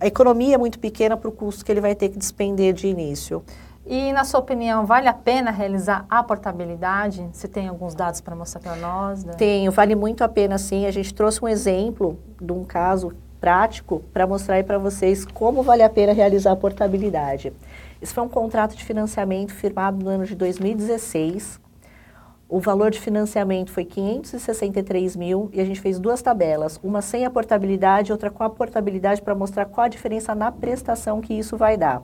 é, 0.00 0.04
a 0.04 0.06
economia 0.06 0.54
é 0.54 0.58
muito 0.58 0.78
pequena 0.78 1.18
para 1.18 1.28
o 1.28 1.32
custo 1.32 1.64
que 1.64 1.70
ele 1.70 1.82
vai 1.82 1.94
ter 1.94 2.08
que 2.08 2.18
despender 2.18 2.72
de 2.72 2.86
início. 2.86 3.42
E, 3.86 4.12
na 4.12 4.24
sua 4.24 4.40
opinião, 4.40 4.86
vale 4.86 5.08
a 5.08 5.12
pena 5.12 5.50
realizar 5.50 6.06
a 6.08 6.22
portabilidade? 6.22 7.28
Você 7.32 7.46
tem 7.46 7.68
alguns 7.68 7.94
dados 7.94 8.20
para 8.20 8.34
mostrar 8.34 8.60
para 8.60 8.76
nós? 8.76 9.24
Né? 9.24 9.34
Tenho, 9.34 9.70
vale 9.70 9.94
muito 9.94 10.24
a 10.24 10.28
pena 10.28 10.56
sim. 10.56 10.86
A 10.86 10.90
gente 10.90 11.12
trouxe 11.12 11.44
um 11.44 11.48
exemplo 11.48 12.18
de 12.40 12.50
um 12.50 12.64
caso 12.64 13.12
prático 13.38 14.02
para 14.10 14.26
mostrar 14.26 14.64
para 14.64 14.78
vocês 14.78 15.26
como 15.26 15.62
vale 15.62 15.82
a 15.82 15.90
pena 15.90 16.14
realizar 16.14 16.52
a 16.52 16.56
portabilidade. 16.56 17.52
Esse 18.00 18.14
foi 18.14 18.24
um 18.24 18.28
contrato 18.28 18.74
de 18.74 18.82
financiamento 18.82 19.52
firmado 19.52 20.02
no 20.02 20.08
ano 20.10 20.24
de 20.24 20.34
2016. 20.34 21.60
O 22.48 22.60
valor 22.60 22.90
de 22.90 23.00
financiamento 23.00 23.70
foi 23.70 23.84
563 23.84 25.16
mil 25.16 25.50
e 25.52 25.60
a 25.60 25.64
gente 25.64 25.80
fez 25.80 25.98
duas 25.98 26.22
tabelas, 26.22 26.80
uma 26.82 27.02
sem 27.02 27.26
a 27.26 27.30
portabilidade 27.30 28.10
e 28.10 28.12
outra 28.12 28.30
com 28.30 28.44
a 28.44 28.48
portabilidade 28.48 29.20
para 29.20 29.34
mostrar 29.34 29.66
qual 29.66 29.84
a 29.84 29.88
diferença 29.88 30.34
na 30.34 30.50
prestação 30.50 31.20
que 31.20 31.34
isso 31.34 31.56
vai 31.56 31.76
dar. 31.76 32.02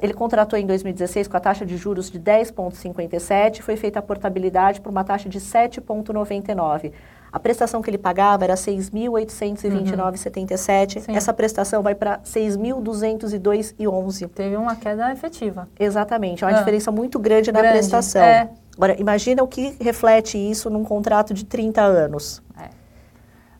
Ele 0.00 0.14
contratou 0.14 0.58
em 0.58 0.64
2016 0.66 1.28
com 1.28 1.36
a 1.36 1.40
taxa 1.40 1.66
de 1.66 1.76
juros 1.76 2.10
de 2.10 2.18
10,57, 2.18 3.60
foi 3.60 3.76
feita 3.76 3.98
a 3.98 4.02
portabilidade 4.02 4.80
por 4.80 4.88
uma 4.90 5.04
taxa 5.04 5.28
de 5.28 5.38
7,99. 5.38 6.92
A 7.30 7.38
prestação 7.40 7.82
que 7.82 7.90
ele 7.90 7.98
pagava 7.98 8.44
era 8.44 8.54
6.829,77. 8.54 11.08
Uhum. 11.08 11.16
Essa 11.16 11.32
prestação 11.32 11.82
vai 11.82 11.94
para 11.94 12.18
6.202,11. 12.20 14.28
Teve 14.28 14.56
uma 14.56 14.76
queda 14.76 15.12
efetiva. 15.12 15.68
Exatamente, 15.78 16.42
é 16.44 16.46
uma 16.46 16.54
ah. 16.54 16.58
diferença 16.58 16.90
muito 16.92 17.18
grande, 17.18 17.50
grande 17.50 17.66
na 17.66 17.72
prestação. 17.72 18.22
É. 18.22 18.50
Agora, 18.76 18.94
imagina 19.00 19.42
o 19.42 19.48
que 19.48 19.74
reflete 19.80 20.38
isso 20.38 20.70
num 20.70 20.84
contrato 20.84 21.34
de 21.34 21.44
30 21.44 21.82
anos. 21.82 22.40
É. 22.56 22.68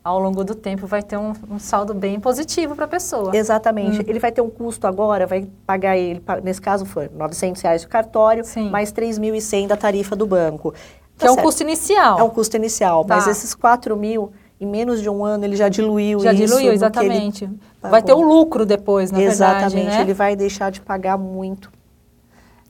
ao 0.05 0.19
longo 0.19 0.43
do 0.43 0.53
tempo 0.53 0.85
vai 0.85 1.01
ter 1.01 1.17
um, 1.17 1.33
um 1.49 1.57
saldo 1.57 1.91
bem 1.91 2.19
positivo 2.19 2.75
para 2.75 2.85
a 2.85 2.87
pessoa. 2.87 3.35
Exatamente. 3.35 4.01
Hum. 4.01 4.05
Ele 4.07 4.19
vai 4.19 4.31
ter 4.31 4.39
um 4.39 4.51
custo 4.51 4.85
agora, 4.85 5.25
vai 5.25 5.47
pagar 5.65 5.97
ele, 5.97 6.21
nesse 6.43 6.61
caso 6.61 6.85
foi 6.85 7.09
900 7.11 7.59
reais 7.63 7.81
de 7.81 7.87
cartório, 7.87 8.45
Sim. 8.45 8.69
mais 8.69 8.93
3.100 8.93 9.65
da 9.65 9.75
tarifa 9.75 10.15
do 10.15 10.27
banco. 10.27 10.75
Que 11.17 11.25
tá 11.25 11.27
é 11.27 11.31
um 11.31 11.35
custo 11.35 11.63
inicial. 11.63 12.19
É 12.19 12.23
um 12.23 12.29
custo 12.29 12.55
inicial, 12.55 13.03
tá. 13.03 13.15
mas 13.15 13.27
esses 13.27 13.55
4 13.55 13.97
mil 13.97 14.31
em 14.61 14.67
menos 14.67 15.01
de 15.01 15.09
um 15.09 15.25
ano 15.25 15.43
ele 15.43 15.55
já 15.55 15.69
diluiu 15.69 16.19
já 16.19 16.31
isso. 16.31 16.41
Já 16.41 16.45
diluiu, 16.45 16.71
exatamente. 16.71 17.49
Vai 17.81 18.03
ter 18.03 18.13
o 18.13 18.21
lucro 18.21 18.63
depois, 18.63 19.09
na 19.09 19.23
exatamente, 19.23 19.73
verdade, 19.73 19.97
né? 19.97 20.01
ele 20.01 20.13
vai 20.13 20.35
deixar 20.35 20.69
de 20.69 20.81
pagar 20.81 21.17
muito. 21.17 21.71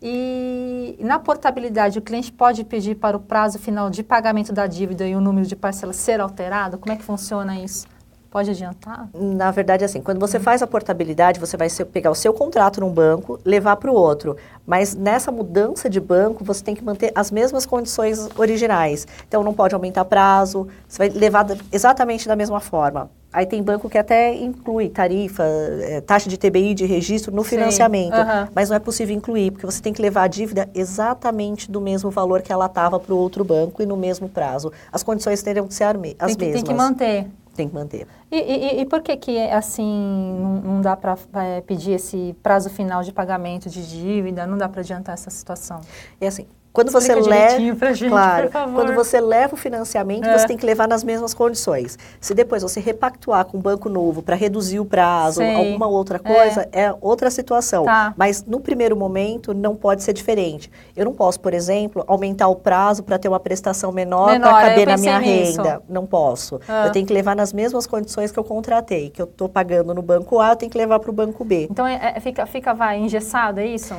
E 0.08 0.96
na 1.00 1.18
portabilidade, 1.18 1.98
o 1.98 2.02
cliente 2.02 2.32
pode 2.32 2.64
pedir 2.64 2.94
para 2.94 3.18
o 3.18 3.20
prazo 3.20 3.58
final 3.58 3.90
de 3.90 4.04
pagamento 4.04 4.54
da 4.54 4.68
dívida 4.68 5.08
e 5.08 5.16
o 5.16 5.20
número 5.20 5.48
de 5.48 5.56
parcelas 5.56 5.96
ser 5.96 6.22
alterado? 6.22 6.78
Como 6.78 6.94
é 6.94 6.96
que 6.96 7.04
funciona 7.04 7.60
isso? 7.60 7.88
Pode 8.36 8.52
adiantar? 8.52 9.08
Na 9.14 9.50
verdade, 9.50 9.86
assim, 9.86 10.02
quando 10.02 10.20
você 10.20 10.42
faz 10.42 10.62
a 10.62 10.68
portabilidade, 10.68 11.40
você 11.40 11.56
vai 11.56 11.70
pegar 11.90 12.12
o 12.12 12.16
seu 12.16 12.34
contrato 12.34 12.82
num 12.82 12.90
banco, 12.90 13.40
levar 13.46 13.78
para 13.78 13.90
o 13.90 13.94
outro. 13.94 14.36
Mas 14.68 14.94
nessa 14.94 15.32
mudança 15.32 15.90
de 15.90 16.02
banco, 16.02 16.44
você 16.44 16.62
tem 16.62 16.76
que 16.76 16.84
manter 16.84 17.14
as 17.16 17.32
mesmas 17.32 17.66
condições 17.66 18.28
originais. 18.38 19.08
Então, 19.26 19.42
não 19.42 19.54
pode 19.54 19.74
aumentar 19.74 20.04
prazo, 20.04 20.68
você 20.86 20.98
vai 20.98 21.18
levar 21.18 21.48
exatamente 21.72 22.28
da 22.28 22.36
mesma 22.36 22.60
forma. 22.60 23.10
Aí 23.32 23.46
tem 23.46 23.64
banco 23.64 23.90
que 23.90 23.98
até 23.98 24.36
inclui 24.36 24.90
tarifa, 24.90 25.44
é, 25.44 26.02
taxa 26.02 26.30
de 26.30 26.38
TBI 26.38 26.74
de 26.74 26.86
registro 26.86 27.34
no 27.34 27.44
financiamento, 27.44 28.18
mas 28.54 28.70
não 28.70 28.76
é 28.76 28.80
possível 28.80 29.16
incluir, 29.16 29.52
porque 29.52 29.66
você 29.66 29.82
tem 29.82 29.94
que 29.94 30.02
levar 30.02 30.24
a 30.24 30.28
dívida 30.28 30.70
exatamente 30.76 31.72
do 31.72 31.80
mesmo 31.80 32.12
valor 32.12 32.42
que 32.42 32.52
ela 32.52 32.66
estava 32.66 33.00
para 33.00 33.14
o 33.14 33.18
outro 33.18 33.46
banco 33.46 33.82
e 33.82 33.86
no 33.86 33.96
mesmo 33.96 34.28
prazo. 34.28 34.74
As 34.92 35.04
condições 35.04 35.42
teriam 35.42 35.66
que 35.68 35.74
ser 35.74 35.86
as 35.86 35.94
tem 35.94 36.36
que, 36.36 36.46
mesmas. 36.46 36.54
Tem 36.54 36.64
que 36.64 36.74
manter 36.74 37.28
tem 37.56 37.68
que 37.68 37.74
manter. 37.74 38.08
E, 38.32 38.38
e, 38.38 38.82
e 38.82 38.86
por 38.86 39.02
que 39.02 39.16
que, 39.18 39.40
assim, 39.50 40.62
não, 40.64 40.82
dá 40.82 40.96
para 40.96 41.18
é, 41.36 41.62
pedir 41.62 41.94
esse 41.94 42.36
prazo 42.44 42.70
final 42.70 43.02
de 43.04 43.12
pagamento 43.12 43.70
de 43.70 43.88
dívida, 43.88 44.46
não 44.46 44.58
dá 44.58 44.70
para 44.70 44.82
adiantar 44.82 45.14
essa 45.14 45.30
situação? 45.30 45.82
É 46.20 46.28
assim, 46.28 46.46
quando 46.76 46.92
você 46.92 47.16
leva, 47.16 47.94
gente, 47.94 48.10
claro, 48.10 48.50
quando 48.52 48.94
você 48.94 49.22
leva 49.22 49.54
o 49.54 49.58
financiamento, 49.58 50.26
é. 50.26 50.38
você 50.38 50.46
tem 50.46 50.58
que 50.58 50.66
levar 50.66 50.90
nas 50.90 51.06
mesmas 51.06 51.34
condições. 51.34 51.98
Se 52.20 52.34
depois 52.34 52.64
você 52.64 52.82
repactuar 52.82 53.46
com 53.46 53.58
um 53.58 53.62
banco 53.62 53.88
novo 53.88 54.22
para 54.22 54.36
reduzir 54.36 54.82
o 54.82 54.86
prazo, 54.86 55.38
Sei. 55.38 55.56
alguma 55.56 55.88
outra 55.88 56.20
coisa, 56.20 56.68
é, 56.74 56.84
é 56.84 56.96
outra 57.00 57.32
situação. 57.32 57.86
Tá. 57.86 58.14
Mas 58.18 58.44
no 58.44 58.60
primeiro 58.60 58.94
momento 58.94 59.54
não 59.54 59.74
pode 59.74 60.04
ser 60.04 60.12
diferente. 60.12 60.70
Eu 60.98 61.06
não 61.06 61.14
posso, 61.14 61.40
por 61.40 61.54
exemplo, 61.54 62.04
aumentar 62.08 62.50
o 62.50 62.56
prazo 62.58 63.04
para 63.04 63.18
ter 63.18 63.30
uma 63.30 63.40
prestação 63.40 63.94
menor, 63.94 64.32
menor 64.32 64.50
para 64.50 64.70
caber 64.70 64.88
na 64.88 64.98
minha 64.98 65.20
nisso. 65.20 65.62
renda. 65.62 65.82
Não 65.88 66.06
posso. 66.06 66.60
Ah. 66.68 66.88
Eu 66.88 66.92
tenho 66.92 67.06
que 67.06 67.14
levar 67.14 67.38
nas 67.38 67.54
mesmas 67.54 67.88
condições 67.88 68.34
que 68.34 68.38
eu 68.38 68.44
contratei, 68.44 69.10
que 69.10 69.22
eu 69.22 69.26
estou 69.26 69.48
pagando 69.48 69.94
no 69.94 70.02
banco 70.02 70.42
A, 70.42 70.50
eu 70.50 70.56
tenho 70.58 70.70
que 70.70 70.78
levar 70.78 71.00
para 71.00 71.10
o 71.10 71.14
banco 71.14 71.46
B. 71.46 71.70
Então 71.72 71.88
é, 71.88 72.16
é, 72.18 72.20
fica, 72.20 72.46
fica 72.46 72.74
vai 72.74 72.98
engessado, 72.98 73.62
é 73.62 73.66
isso? 73.66 73.96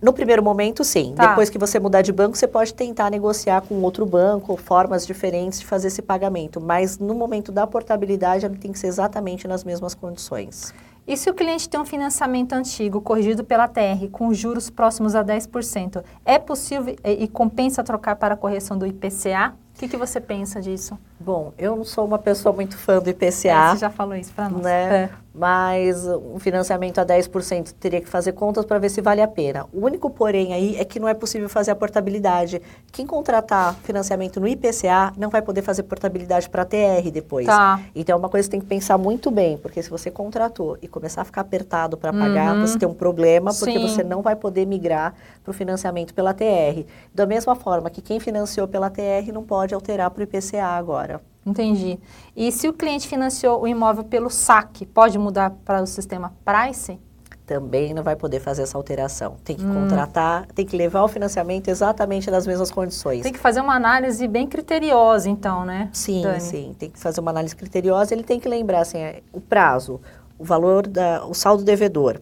No 0.00 0.12
primeiro 0.12 0.42
momento, 0.42 0.84
sim. 0.84 1.14
Tá. 1.16 1.28
Depois 1.28 1.48
que 1.48 1.58
você 1.58 1.78
mudar 1.78 2.02
de 2.02 2.12
banco, 2.12 2.36
você 2.36 2.46
pode 2.46 2.74
tentar 2.74 3.10
negociar 3.10 3.62
com 3.62 3.74
outro 3.76 4.04
banco, 4.04 4.56
formas 4.56 5.06
diferentes 5.06 5.60
de 5.60 5.66
fazer 5.66 5.88
esse 5.88 6.02
pagamento. 6.02 6.60
Mas 6.60 6.98
no 6.98 7.14
momento 7.14 7.50
da 7.50 7.66
portabilidade, 7.66 8.48
tem 8.50 8.72
que 8.72 8.78
ser 8.78 8.88
exatamente 8.88 9.48
nas 9.48 9.64
mesmas 9.64 9.94
condições. 9.94 10.74
E 11.06 11.16
se 11.16 11.30
o 11.30 11.34
cliente 11.34 11.68
tem 11.68 11.78
um 11.78 11.84
financiamento 11.84 12.52
antigo, 12.52 13.00
corrigido 13.00 13.44
pela 13.44 13.68
TR, 13.68 14.08
com 14.10 14.34
juros 14.34 14.68
próximos 14.68 15.14
a 15.14 15.24
10%, 15.24 16.02
é 16.24 16.36
possível 16.36 16.96
e 17.04 17.28
compensa 17.28 17.84
trocar 17.84 18.16
para 18.16 18.34
a 18.34 18.36
correção 18.36 18.76
do 18.76 18.84
IPCA? 18.84 19.54
O 19.76 19.78
que, 19.78 19.88
que 19.88 19.96
você 19.96 20.20
pensa 20.20 20.60
disso? 20.60 20.98
Bom, 21.20 21.52
eu 21.56 21.76
não 21.76 21.84
sou 21.84 22.04
uma 22.04 22.18
pessoa 22.18 22.52
muito 22.52 22.76
fã 22.76 22.98
do 22.98 23.08
IPCA. 23.08 23.48
É, 23.48 23.70
você 23.70 23.78
já 23.78 23.90
falou 23.90 24.16
isso 24.16 24.32
para 24.32 24.48
nós. 24.48 24.62
Né? 24.62 25.04
É 25.04 25.10
mas 25.36 26.06
um 26.06 26.38
financiamento 26.38 26.98
a 26.98 27.04
10% 27.04 27.74
teria 27.78 28.00
que 28.00 28.08
fazer 28.08 28.32
contas 28.32 28.64
para 28.64 28.78
ver 28.78 28.88
se 28.88 29.02
vale 29.02 29.20
a 29.20 29.28
pena. 29.28 29.66
O 29.72 29.84
único 29.84 30.08
porém 30.08 30.54
aí 30.54 30.76
é 30.76 30.84
que 30.84 30.98
não 30.98 31.06
é 31.06 31.12
possível 31.12 31.48
fazer 31.48 31.72
a 31.72 31.76
portabilidade. 31.76 32.62
Quem 32.90 33.06
contratar 33.06 33.74
financiamento 33.82 34.40
no 34.40 34.48
IPCA 34.48 35.12
não 35.16 35.28
vai 35.28 35.42
poder 35.42 35.60
fazer 35.60 35.82
portabilidade 35.82 36.48
para 36.48 36.62
a 36.62 36.64
TR 36.64 37.10
depois. 37.12 37.46
Tá. 37.46 37.80
Então 37.94 38.14
é 38.14 38.18
uma 38.18 38.30
coisa 38.30 38.48
que 38.48 38.52
tem 38.52 38.60
que 38.60 38.66
pensar 38.66 38.96
muito 38.96 39.30
bem, 39.30 39.58
porque 39.58 39.82
se 39.82 39.90
você 39.90 40.10
contratou 40.10 40.78
e 40.80 40.88
começar 40.88 41.20
a 41.20 41.24
ficar 41.24 41.42
apertado 41.42 41.98
para 41.98 42.12
pagar, 42.12 42.54
uhum. 42.54 42.66
você 42.66 42.78
tem 42.78 42.88
um 42.88 42.94
problema, 42.94 43.52
porque 43.52 43.78
Sim. 43.78 43.88
você 43.88 44.02
não 44.02 44.22
vai 44.22 44.36
poder 44.36 44.66
migrar 44.66 45.14
para 45.44 45.50
o 45.50 45.54
financiamento 45.54 46.14
pela 46.14 46.32
TR. 46.32 46.86
Da 47.14 47.26
mesma 47.26 47.54
forma 47.54 47.90
que 47.90 48.00
quem 48.00 48.18
financiou 48.18 48.66
pela 48.66 48.88
TR 48.88 49.30
não 49.34 49.44
pode 49.44 49.74
alterar 49.74 50.10
para 50.10 50.20
o 50.20 50.24
IPCA 50.24 50.64
agora. 50.64 51.20
Entendi. 51.46 51.98
E 52.34 52.50
se 52.50 52.68
o 52.68 52.72
cliente 52.72 53.06
financiou 53.06 53.62
o 53.62 53.68
imóvel 53.68 54.04
pelo 54.04 54.28
saque, 54.28 54.84
pode 54.84 55.16
mudar 55.18 55.50
para 55.64 55.80
o 55.80 55.86
sistema 55.86 56.34
Price? 56.44 56.98
Também 57.46 57.94
não 57.94 58.02
vai 58.02 58.16
poder 58.16 58.40
fazer 58.40 58.62
essa 58.62 58.76
alteração. 58.76 59.36
Tem 59.44 59.54
que 59.54 59.64
hum. 59.64 59.72
contratar, 59.72 60.46
tem 60.46 60.66
que 60.66 60.76
levar 60.76 61.04
o 61.04 61.08
financiamento 61.08 61.68
exatamente 61.68 62.28
nas 62.28 62.44
mesmas 62.44 62.72
condições. 62.72 63.22
Tem 63.22 63.32
que 63.32 63.38
fazer 63.38 63.60
uma 63.60 63.76
análise 63.76 64.26
bem 64.26 64.48
criteriosa, 64.48 65.30
então, 65.30 65.64
né? 65.64 65.88
Sim, 65.92 66.22
Dani? 66.22 66.40
sim. 66.40 66.74
Tem 66.76 66.90
que 66.90 66.98
fazer 66.98 67.20
uma 67.20 67.30
análise 67.30 67.54
criteriosa. 67.54 68.12
Ele 68.12 68.24
tem 68.24 68.40
que 68.40 68.48
lembrar 68.48 68.80
assim, 68.80 68.98
é, 68.98 69.22
o 69.32 69.40
prazo, 69.40 70.00
o 70.36 70.44
valor, 70.44 70.88
da, 70.88 71.24
o 71.24 71.34
saldo 71.34 71.62
devedor 71.62 72.20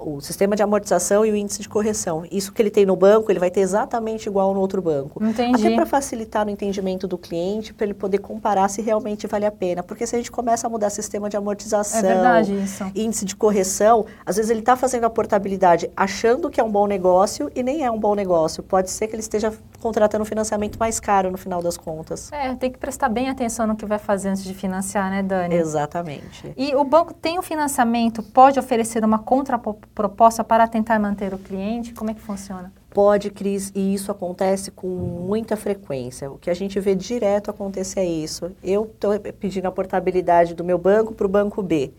o 0.00 0.20
sistema 0.20 0.56
de 0.56 0.62
amortização 0.62 1.24
e 1.24 1.30
o 1.30 1.36
índice 1.36 1.60
de 1.60 1.68
correção. 1.68 2.24
Isso 2.30 2.52
que 2.52 2.60
ele 2.62 2.70
tem 2.70 2.86
no 2.86 2.96
banco, 2.96 3.30
ele 3.30 3.38
vai 3.38 3.50
ter 3.50 3.60
exatamente 3.60 4.26
igual 4.26 4.54
no 4.54 4.60
outro 4.60 4.80
banco. 4.80 5.22
Entendi. 5.22 5.66
Até 5.66 5.74
para 5.74 5.86
facilitar 5.86 6.46
o 6.46 6.50
entendimento 6.50 7.06
do 7.06 7.18
cliente, 7.18 7.74
para 7.74 7.84
ele 7.84 7.94
poder 7.94 8.18
comparar 8.18 8.68
se 8.68 8.80
realmente 8.80 9.26
vale 9.26 9.46
a 9.46 9.52
pena. 9.52 9.82
Porque 9.82 10.06
se 10.06 10.14
a 10.16 10.18
gente 10.18 10.30
começa 10.30 10.66
a 10.66 10.70
mudar 10.70 10.90
sistema 10.90 11.28
de 11.28 11.36
amortização, 11.36 12.00
é 12.00 12.02
verdade, 12.02 12.54
isso. 12.54 12.84
índice 12.94 13.24
de 13.24 13.36
correção, 13.36 14.06
às 14.24 14.36
vezes 14.36 14.50
ele 14.50 14.60
está 14.60 14.76
fazendo 14.76 15.04
a 15.04 15.10
portabilidade 15.10 15.90
achando 15.96 16.48
que 16.48 16.60
é 16.60 16.64
um 16.64 16.70
bom 16.70 16.86
negócio 16.86 17.50
e 17.54 17.62
nem 17.62 17.84
é 17.84 17.90
um 17.90 17.98
bom 17.98 18.14
negócio. 18.14 18.62
Pode 18.62 18.90
ser 18.90 19.06
que 19.06 19.14
ele 19.14 19.20
esteja 19.20 19.52
contratando 19.80 20.22
um 20.22 20.26
financiamento 20.26 20.78
mais 20.78 21.00
caro 21.00 21.30
no 21.30 21.38
final 21.38 21.62
das 21.62 21.76
contas. 21.76 22.30
É, 22.32 22.54
tem 22.54 22.70
que 22.70 22.78
prestar 22.78 23.08
bem 23.08 23.28
atenção 23.28 23.66
no 23.66 23.76
que 23.76 23.86
vai 23.86 23.98
fazer 23.98 24.28
antes 24.28 24.44
de 24.44 24.54
financiar, 24.54 25.10
né, 25.10 25.22
Dani? 25.22 25.54
Exatamente. 25.54 26.52
E 26.56 26.74
o 26.74 26.84
banco 26.84 27.12
tem 27.12 27.38
o 27.38 27.42
financiamento, 27.42 28.22
pode 28.22 28.58
oferecer 28.58 29.04
uma 29.04 29.18
contraproposta 29.18 29.90
proposta 29.94 30.44
para 30.44 30.66
tentar 30.68 30.98
manter 30.98 31.32
o 31.32 31.38
cliente? 31.38 31.92
Como 31.92 32.10
é 32.10 32.14
que 32.14 32.20
funciona? 32.20 32.72
Pode, 32.90 33.30
Cris, 33.30 33.70
e 33.74 33.94
isso 33.94 34.10
acontece 34.10 34.70
com 34.70 34.88
muita 34.88 35.56
frequência. 35.56 36.30
O 36.30 36.38
que 36.38 36.50
a 36.50 36.54
gente 36.54 36.78
vê 36.80 36.94
direto 36.94 37.50
acontecer 37.50 38.00
é 38.00 38.04
isso. 38.04 38.50
Eu 38.62 38.84
estou 38.84 39.18
pedindo 39.38 39.66
a 39.66 39.72
portabilidade 39.72 40.54
do 40.54 40.64
meu 40.64 40.76
banco 40.76 41.14
para 41.14 41.26
o 41.26 41.28
banco 41.28 41.62
B. 41.62 41.92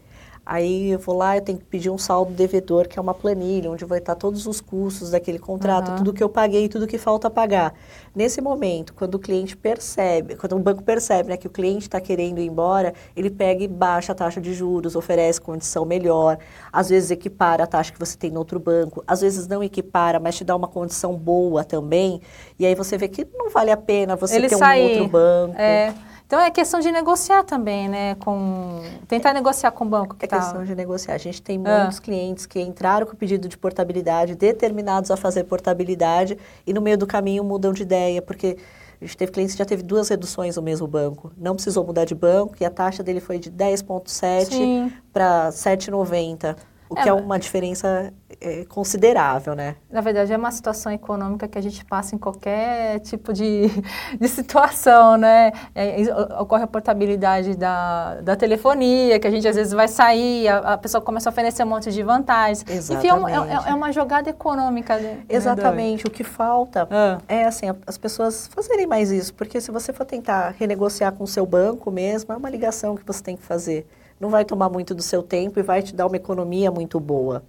Aí 0.43 0.89
eu 0.91 0.97
vou 0.97 1.15
lá, 1.15 1.37
eu 1.37 1.41
tenho 1.41 1.59
que 1.59 1.65
pedir 1.65 1.91
um 1.91 1.99
saldo 1.99 2.33
devedor, 2.33 2.87
que 2.87 2.97
é 2.97 3.01
uma 3.01 3.13
planilha, 3.13 3.69
onde 3.69 3.85
vai 3.85 3.99
estar 3.99 4.15
todos 4.15 4.47
os 4.47 4.59
custos 4.59 5.11
daquele 5.11 5.37
contrato, 5.37 5.91
uhum. 5.91 5.97
tudo 5.97 6.13
que 6.13 6.23
eu 6.23 6.29
paguei, 6.29 6.67
tudo 6.67 6.87
que 6.87 6.97
falta 6.97 7.29
pagar. 7.29 7.75
Nesse 8.15 8.41
momento, 8.41 8.91
quando 8.93 9.15
o 9.15 9.19
cliente 9.19 9.55
percebe, 9.55 10.35
quando 10.35 10.55
o 10.55 10.59
banco 10.59 10.81
percebe 10.81 11.29
né, 11.29 11.37
que 11.37 11.45
o 11.45 11.49
cliente 11.49 11.83
está 11.83 12.01
querendo 12.01 12.39
ir 12.39 12.47
embora, 12.47 12.91
ele 13.15 13.29
pega 13.29 13.63
e 13.63 13.67
baixa 13.67 14.13
a 14.13 14.15
taxa 14.15 14.41
de 14.41 14.51
juros, 14.51 14.95
oferece 14.95 15.39
condição 15.39 15.85
melhor, 15.85 16.39
às 16.73 16.89
vezes 16.89 17.11
equipara 17.11 17.63
a 17.63 17.67
taxa 17.67 17.93
que 17.93 17.99
você 17.99 18.17
tem 18.17 18.31
no 18.31 18.39
outro 18.39 18.59
banco, 18.59 19.03
às 19.05 19.21
vezes 19.21 19.47
não 19.47 19.63
equipara, 19.63 20.19
mas 20.19 20.35
te 20.35 20.43
dá 20.43 20.55
uma 20.55 20.67
condição 20.67 21.15
boa 21.15 21.63
também, 21.63 22.19
e 22.57 22.65
aí 22.65 22.73
você 22.73 22.97
vê 22.97 23.07
que 23.07 23.27
não 23.31 23.51
vale 23.51 23.69
a 23.69 23.77
pena 23.77 24.15
você 24.15 24.37
ele 24.37 24.49
ter 24.49 24.57
sair, 24.57 24.81
um 24.81 24.89
outro 24.89 25.07
banco. 25.07 25.55
É. 25.57 25.93
Então 26.31 26.39
é 26.39 26.49
questão 26.49 26.79
de 26.79 26.89
negociar 26.93 27.43
também, 27.43 27.89
né? 27.89 28.15
Com 28.15 28.81
tentar 29.05 29.33
negociar 29.33 29.69
com 29.71 29.83
o 29.83 29.87
banco. 29.89 30.15
Que 30.15 30.23
é 30.23 30.27
tá... 30.29 30.39
questão 30.39 30.63
de 30.63 30.73
negociar. 30.73 31.15
A 31.15 31.17
gente 31.17 31.41
tem 31.41 31.61
ah. 31.65 31.79
muitos 31.79 31.99
clientes 31.99 32.45
que 32.45 32.61
entraram 32.61 33.05
com 33.05 33.17
pedido 33.17 33.49
de 33.49 33.57
portabilidade, 33.57 34.33
determinados 34.33 35.11
a 35.11 35.17
fazer 35.17 35.43
portabilidade 35.43 36.37
e 36.65 36.73
no 36.73 36.79
meio 36.79 36.97
do 36.97 37.05
caminho 37.05 37.43
mudam 37.43 37.73
de 37.73 37.81
ideia, 37.81 38.21
porque 38.21 38.57
a 39.01 39.03
gente 39.03 39.17
teve 39.17 39.29
clientes 39.33 39.55
que 39.55 39.59
já 39.59 39.65
teve 39.65 39.83
duas 39.83 40.07
reduções 40.07 40.55
no 40.55 40.61
mesmo 40.61 40.87
banco. 40.87 41.33
Não 41.35 41.53
precisou 41.53 41.85
mudar 41.85 42.05
de 42.05 42.15
banco 42.15 42.55
e 42.61 42.63
a 42.63 42.69
taxa 42.69 43.03
dele 43.03 43.19
foi 43.19 43.37
de 43.37 43.51
10,7 43.51 44.89
para 45.11 45.49
7,90. 45.49 46.55
O 46.91 46.99
é, 46.99 47.03
que 47.03 47.07
é 47.07 47.13
uma 47.13 47.39
diferença 47.39 48.13
é, 48.41 48.65
considerável, 48.65 49.55
né? 49.55 49.77
Na 49.89 50.01
verdade, 50.01 50.33
é 50.33 50.35
uma 50.35 50.51
situação 50.51 50.91
econômica 50.91 51.47
que 51.47 51.57
a 51.57 51.61
gente 51.61 51.85
passa 51.85 52.15
em 52.15 52.17
qualquer 52.17 52.99
tipo 52.99 53.31
de, 53.31 53.69
de 54.19 54.27
situação, 54.27 55.15
né? 55.15 55.53
É, 55.73 55.95
ocorre 56.37 56.63
a 56.63 56.67
portabilidade 56.67 57.55
da, 57.55 58.15
da 58.15 58.35
telefonia, 58.35 59.17
que 59.21 59.25
a 59.25 59.31
gente 59.31 59.47
às 59.47 59.55
vezes 59.55 59.71
vai 59.71 59.87
sair, 59.87 60.49
a, 60.49 60.73
a 60.73 60.77
pessoa 60.77 61.01
começa 61.01 61.29
a 61.29 61.31
oferecer 61.31 61.63
um 61.63 61.67
monte 61.67 61.89
de 61.93 62.03
vantagens. 62.03 62.65
Exatamente. 62.67 63.07
Enfim, 63.07 63.31
é, 63.31 63.69
é, 63.69 63.71
é 63.71 63.73
uma 63.73 63.93
jogada 63.93 64.29
econômica. 64.29 64.97
Né? 64.97 65.19
Exatamente. 65.29 66.05
O 66.05 66.09
que 66.09 66.25
falta 66.25 66.89
ah. 66.91 67.19
é, 67.25 67.45
assim, 67.45 67.67
as 67.87 67.97
pessoas 67.97 68.47
fazerem 68.47 68.85
mais 68.85 69.11
isso, 69.11 69.33
porque 69.33 69.61
se 69.61 69.71
você 69.71 69.93
for 69.93 70.03
tentar 70.03 70.53
renegociar 70.59 71.13
com 71.13 71.23
o 71.23 71.27
seu 71.27 71.45
banco 71.45 71.89
mesmo, 71.89 72.33
é 72.33 72.35
uma 72.35 72.49
ligação 72.49 72.97
que 72.97 73.07
você 73.07 73.23
tem 73.23 73.37
que 73.37 73.43
fazer 73.43 73.87
não 74.21 74.29
vai 74.29 74.45
tomar 74.45 74.69
muito 74.69 74.93
do 74.93 75.01
seu 75.01 75.23
tempo 75.23 75.59
e 75.59 75.63
vai 75.63 75.81
te 75.81 75.95
dar 75.95 76.05
uma 76.05 76.15
economia 76.15 76.69
muito 76.69 76.99
boa. 76.99 77.43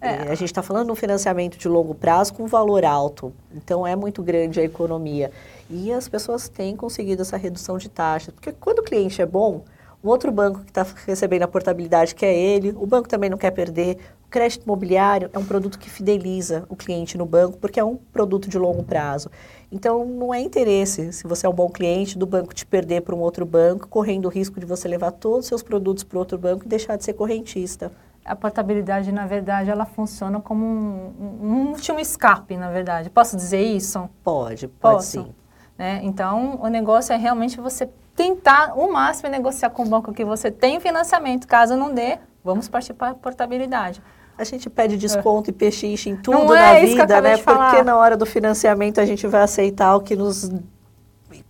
É. 0.00 0.22
A 0.22 0.34
gente 0.34 0.46
está 0.46 0.62
falando 0.62 0.86
de 0.86 0.92
um 0.92 0.96
financiamento 0.96 1.56
de 1.56 1.68
longo 1.68 1.94
prazo 1.94 2.34
com 2.34 2.44
valor 2.48 2.84
alto, 2.84 3.32
então 3.54 3.86
é 3.86 3.94
muito 3.94 4.20
grande 4.20 4.58
a 4.58 4.64
economia. 4.64 5.30
E 5.70 5.92
as 5.92 6.08
pessoas 6.08 6.48
têm 6.48 6.74
conseguido 6.74 7.22
essa 7.22 7.36
redução 7.36 7.78
de 7.78 7.88
taxa, 7.88 8.32
porque 8.32 8.50
quando 8.50 8.80
o 8.80 8.82
cliente 8.82 9.22
é 9.22 9.26
bom, 9.26 9.62
o 10.02 10.08
outro 10.08 10.32
banco 10.32 10.60
que 10.60 10.70
está 10.70 10.84
recebendo 11.06 11.42
a 11.42 11.48
portabilidade 11.48 12.14
quer 12.14 12.34
ele, 12.34 12.74
o 12.76 12.84
banco 12.86 13.08
também 13.08 13.30
não 13.30 13.38
quer 13.38 13.52
perder. 13.52 13.98
O 14.26 14.28
crédito 14.28 14.64
imobiliário 14.64 15.30
é 15.32 15.38
um 15.38 15.44
produto 15.44 15.78
que 15.78 15.88
fideliza 15.88 16.64
o 16.68 16.74
cliente 16.74 17.16
no 17.16 17.24
banco, 17.24 17.56
porque 17.58 17.78
é 17.78 17.84
um 17.84 17.96
produto 17.96 18.48
de 18.48 18.58
longo 18.58 18.82
prazo. 18.82 19.30
Então, 19.70 20.04
não 20.04 20.34
é 20.34 20.40
interesse, 20.40 21.12
se 21.12 21.26
você 21.26 21.46
é 21.46 21.48
um 21.48 21.52
bom 21.52 21.68
cliente, 21.68 22.18
do 22.18 22.26
banco 22.26 22.52
te 22.52 22.66
perder 22.66 23.02
para 23.02 23.14
um 23.14 23.20
outro 23.20 23.46
banco, 23.46 23.86
correndo 23.86 24.26
o 24.26 24.28
risco 24.28 24.58
de 24.58 24.66
você 24.66 24.88
levar 24.88 25.12
todos 25.12 25.40
os 25.40 25.46
seus 25.46 25.62
produtos 25.62 26.02
para 26.02 26.18
outro 26.18 26.36
banco 26.36 26.64
e 26.64 26.68
deixar 26.68 26.96
de 26.96 27.04
ser 27.04 27.12
correntista. 27.12 27.92
A 28.24 28.34
portabilidade, 28.34 29.12
na 29.12 29.26
verdade, 29.26 29.70
ela 29.70 29.84
funciona 29.84 30.40
como 30.40 30.64
um, 30.64 31.12
um 31.40 31.68
último 31.70 32.00
escape, 32.00 32.56
na 32.56 32.70
verdade. 32.70 33.08
Posso 33.08 33.36
dizer 33.36 33.62
isso? 33.62 34.08
Pode, 34.24 34.66
pode 34.68 34.96
Posso. 34.96 35.22
sim. 35.22 35.34
Né? 35.78 36.00
Então, 36.02 36.58
o 36.60 36.68
negócio 36.68 37.12
é 37.12 37.16
realmente 37.16 37.60
você 37.60 37.88
tentar 38.14 38.74
o 38.76 38.92
máximo 38.92 39.30
negociar 39.30 39.70
com 39.70 39.82
o 39.82 39.88
banco 39.88 40.12
que 40.12 40.24
você 40.24 40.50
tem 40.50 40.80
financiamento. 40.80 41.46
Caso 41.46 41.76
não 41.76 41.92
dê, 41.92 42.18
vamos 42.44 42.68
partir 42.68 42.94
para 42.94 43.10
a 43.10 43.14
portabilidade. 43.14 44.02
A 44.36 44.44
gente 44.44 44.68
pede 44.70 44.96
desconto 44.96 45.50
e 45.50 45.52
pechiche 45.52 46.10
em 46.10 46.16
tudo 46.16 46.38
Não 46.38 46.48
na 46.48 46.74
é 46.74 46.84
vida, 46.84 47.20
né? 47.20 47.36
de 47.36 47.42
falar. 47.42 47.70
Porque 47.70 47.84
na 47.84 47.96
hora 47.96 48.16
do 48.16 48.26
financiamento 48.26 49.00
a 49.00 49.04
gente 49.04 49.26
vai 49.26 49.42
aceitar 49.42 49.94
o 49.94 50.00
que 50.00 50.16
nos 50.16 50.50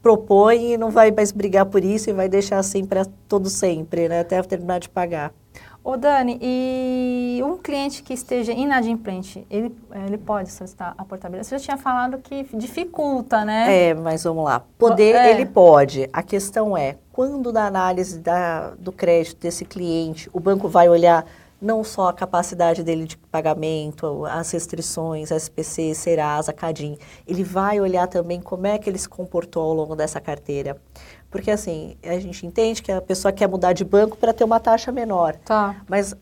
propõe 0.03 0.73
e 0.73 0.79
não 0.79 0.91
vai 0.91 1.11
mais 1.11 1.33
brigar 1.33 1.67
por 1.67 1.85
isso 1.85 2.11
e 2.11 2.13
vai 2.13 2.29
deixar 2.29 2.59
assim 2.59 2.85
para 2.85 3.05
todo 3.29 3.49
sempre, 3.49 4.09
né? 4.09 4.21
Até 4.21 4.43
terminar 4.43 4.81
de 4.81 4.89
pagar. 4.89 5.33
Ô 5.85 5.97
Dani, 5.97 6.39
e 6.41 7.43
um 7.45 7.59
cliente 7.59 8.05
que 8.05 8.15
esteja 8.15 8.53
inadimplente, 8.53 9.45
ele, 9.51 9.75
ele 10.07 10.17
pode 10.17 10.49
solicitar 10.53 10.95
a 10.97 11.05
portabilidade? 11.05 11.49
Você 11.49 11.59
já 11.59 11.65
tinha 11.65 11.77
falado 11.77 12.19
que 12.19 12.47
dificulta, 12.57 13.45
né? 13.45 13.89
É, 13.89 13.95
mas 13.95 14.23
vamos 14.23 14.45
lá. 14.45 14.63
Poder, 14.79 15.17
É. 15.17 15.33
ele 15.33 15.45
pode. 15.45 16.09
A 16.13 16.23
questão 16.23 16.77
é, 16.77 16.99
quando 17.13 17.53
na 17.53 17.67
análise 17.67 18.21
da, 18.21 18.71
do 18.79 18.93
crédito 18.93 19.41
desse 19.41 19.65
cliente, 19.65 20.31
o 20.33 20.39
banco 20.39 20.69
vai 20.69 20.89
olhar 20.89 21.27
não 21.61 21.85
só 21.85 22.09
a 22.09 22.13
capacidade 22.13 22.83
dele 22.83 23.05
de 23.05 23.17
pagamento, 23.17 24.25
as 24.27 24.51
restrições, 24.51 25.31
SPC, 25.31 25.95
Serasa, 25.95 26.53
Cadim, 26.53 26.99
ele 27.27 27.45
vai 27.45 27.81
olhar 27.81 28.09
também 28.09 28.41
como 28.41 28.67
é 28.67 28.79
que 28.79 28.91
ele 28.91 28.99
se 28.99 29.09
comportou 29.09 29.63
ao 29.63 29.73
longo 29.73 29.95
dessa 29.95 30.21
carteira. 30.21 30.77
Porque 31.33 31.51
assim, 31.51 31.97
a 32.05 32.19
gente 32.21 32.47
entende 32.47 32.83
que 32.83 32.93
a 32.93 33.01
pessoa 33.01 33.33
quer 33.33 33.49
mudar 33.49 33.73
de 33.73 33.85
banco 33.85 34.19
para 34.19 34.35
ter 34.35 34.45
uma 34.45 34.61
taxa 34.61 34.93
menor. 34.93 35.35
Tá. 35.37 35.77
Mas 35.89 36.15